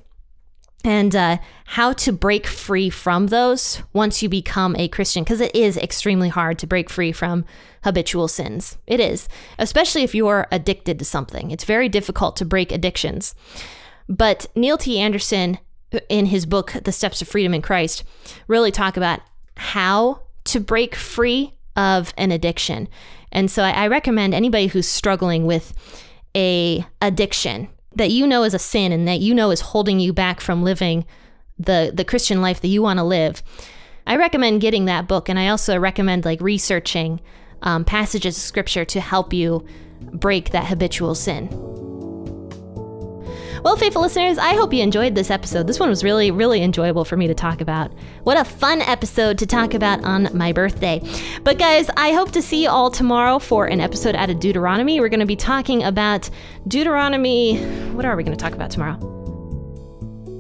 and 0.84 1.16
uh, 1.16 1.38
how 1.66 1.94
to 1.94 2.12
break 2.12 2.46
free 2.46 2.92
from 2.92 3.28
those 3.28 3.82
once 3.92 4.22
you 4.22 4.30
become 4.30 4.76
a 4.76 4.88
Christian, 4.88 5.24
because 5.24 5.42
it 5.42 5.56
is 5.56 5.78
extremely 5.78 6.30
hard 6.30 6.60
to 6.60 6.68
break 6.68 6.92
free 6.92 7.12
from 7.12 7.44
habitual 7.84 8.28
sins. 8.28 8.78
It 8.86 9.00
is, 9.00 9.28
especially 9.58 10.04
if 10.04 10.14
you're 10.14 10.48
addicted 10.52 11.00
to 11.00 11.06
something. 11.06 11.50
It's 11.50 11.64
very 11.64 11.90
difficult 11.90 12.36
to 12.38 12.46
break 12.46 12.72
addictions. 12.72 13.34
But 14.08 14.46
Neil 14.56 14.78
T. 14.78 15.00
Anderson 15.00 15.58
in 16.10 16.28
his 16.28 16.46
book, 16.46 16.74
The 16.84 16.92
Steps 16.92 17.20
to 17.20 17.26
Freedom 17.26 17.54
in 17.54 17.62
Christ, 17.62 18.04
really 18.48 18.72
talk 18.72 18.98
about 18.98 19.22
how 19.58 20.22
to 20.46 20.60
break 20.60 20.96
free 20.96 21.54
of 21.76 22.14
an 22.18 22.32
addiction. 22.32 22.88
And 23.32 23.52
so 23.52 23.64
I, 23.64 23.72
I 23.72 23.88
recommend 23.88 24.34
anybody 24.34 24.68
who's 24.68 24.88
struggling 24.88 25.46
with 25.46 25.74
a 26.36 26.86
addiction 27.02 27.70
that 27.96 28.12
you 28.12 28.28
know 28.28 28.44
is 28.44 28.54
a 28.54 28.60
sin 28.60 28.92
and 28.92 29.08
that 29.08 29.22
you 29.22 29.34
know 29.34 29.52
is 29.52 29.62
holding 29.62 30.00
you 30.00 30.14
back 30.14 30.42
from 30.42 30.64
living 30.64 31.06
the 31.58 31.92
the 31.94 32.04
Christian 32.04 32.42
life 32.42 32.62
that 32.62 32.68
you 32.68 32.82
want 32.82 33.00
to 33.00 33.04
live. 33.04 33.42
I 34.06 34.18
recommend 34.18 34.62
getting 34.62 34.86
that 34.86 35.08
book, 35.08 35.30
and 35.30 35.40
I 35.40 35.48
also 35.48 35.80
recommend 35.80 36.26
like 36.26 36.42
researching 36.42 37.22
um, 37.62 37.86
passages 37.86 38.38
of 38.38 38.44
scripture 38.44 38.86
to 38.86 39.00
help 39.00 39.34
you 39.34 39.66
break 40.12 40.52
that 40.52 40.66
habitual 40.66 41.16
sin. 41.16 41.50
Well, 43.66 43.78
faithful 43.78 44.04
listeners, 44.04 44.38
I 44.38 44.54
hope 44.54 44.74
you 44.74 44.84
enjoyed 44.84 45.16
this 45.16 45.32
episode. 45.32 45.66
This 45.66 45.80
one 45.80 45.90
was 45.90 46.04
really, 46.04 46.30
really 46.30 46.62
enjoyable 46.62 47.04
for 47.04 47.18
me 47.18 47.26
to 47.26 47.34
talk 47.34 47.62
about. 47.62 47.92
What 48.22 48.38
a 48.38 48.44
fun 48.44 48.80
episode 48.84 49.40
to 49.40 49.48
talk 49.48 49.74
about 49.74 50.04
on 50.04 50.30
my 50.38 50.52
birthday. 50.52 51.02
But, 51.44 51.58
guys, 51.58 51.90
I 51.98 52.12
hope 52.12 52.32
to 52.34 52.44
see 52.44 52.62
you 52.62 52.70
all 52.70 52.92
tomorrow 52.92 53.40
for 53.40 53.66
an 53.66 53.82
episode 53.82 54.14
out 54.14 54.30
of 54.30 54.40
Deuteronomy. 54.40 55.00
We're 55.00 55.10
going 55.10 55.20
to 55.20 55.26
be 55.26 55.36
talking 55.36 55.82
about 55.82 56.30
Deuteronomy. 56.68 57.58
What 57.94 58.06
are 58.06 58.16
we 58.16 58.24
going 58.24 58.38
to 58.38 58.44
talk 58.44 58.54
about 58.54 58.70
tomorrow? 58.70 59.00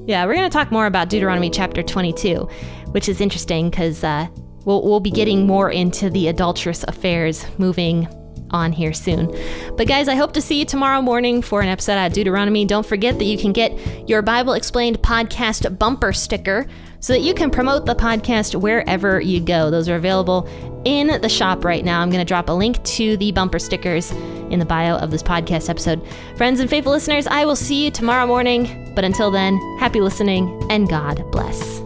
Yeah, 0.06 0.24
we're 0.28 0.36
going 0.36 0.48
to 0.48 0.56
talk 0.56 0.72
more 0.72 0.86
about 0.86 1.10
Deuteronomy 1.10 1.50
chapter 1.50 1.82
22, 1.82 2.48
which 2.92 3.10
is 3.10 3.22
interesting 3.22 3.72
because 3.72 4.04
uh, 4.04 4.28
we'll, 4.66 4.84
we'll 4.84 5.00
be 5.00 5.10
getting 5.10 5.48
more 5.48 5.72
into 5.72 6.12
the 6.12 6.28
adulterous 6.28 6.84
affairs 6.88 7.44
moving 7.58 8.08
on 8.52 8.72
here 8.72 8.94
soon. 8.94 9.36
But 9.76 9.88
guys, 9.88 10.08
I 10.08 10.16
hope 10.16 10.34
to 10.34 10.42
see 10.42 10.60
you 10.60 10.66
tomorrow 10.66 11.02
morning 11.02 11.42
for 11.42 11.62
an 11.62 11.68
episode 11.68 12.04
of 12.04 12.14
Deuteronomy. 12.14 12.66
Don't 12.66 12.86
forget 12.86 13.18
that 13.18 13.26
you 13.26 13.38
can 13.38 13.54
get 13.54 14.10
your 14.10 14.22
Bible 14.22 14.54
Explained 14.54 15.02
podcast 15.02 15.78
bumper 15.78 16.14
sticker 16.14 16.68
so 17.00 17.14
that 17.14 17.22
you 17.22 17.34
can 17.34 17.52
promote 17.52 17.86
the 17.86 17.96
podcast 17.96 18.60
wherever 18.60 19.22
you 19.22 19.40
go. 19.40 19.70
Those 19.70 19.88
are 19.90 19.96
available 19.96 20.50
in 20.86 21.22
the 21.22 21.30
shop 21.30 21.64
right 21.64 21.86
now. 21.86 22.02
I'm 22.02 22.10
going 22.10 22.20
to 22.20 22.28
drop 22.28 22.50
a 22.50 22.54
link 22.54 22.84
to 22.84 23.16
the 23.18 23.32
bumper 23.32 23.60
stickers 23.60 24.12
in 24.50 24.60
the 24.60 24.66
bio 24.66 24.96
of 24.96 25.12
this 25.12 25.22
podcast 25.22 25.70
episode. 25.70 26.02
Friends 26.36 26.60
and 26.60 26.70
faithful 26.70 26.92
listeners, 26.92 27.28
I 27.28 27.46
will 27.46 27.56
see 27.56 27.86
you 27.86 27.92
tomorrow 27.92 28.26
morning. 28.26 28.92
But 28.96 29.04
until 29.04 29.30
then, 29.30 29.58
happy 29.80 30.02
listening 30.02 30.66
and 30.72 30.90
God 30.90 31.24
bless. 31.32 31.85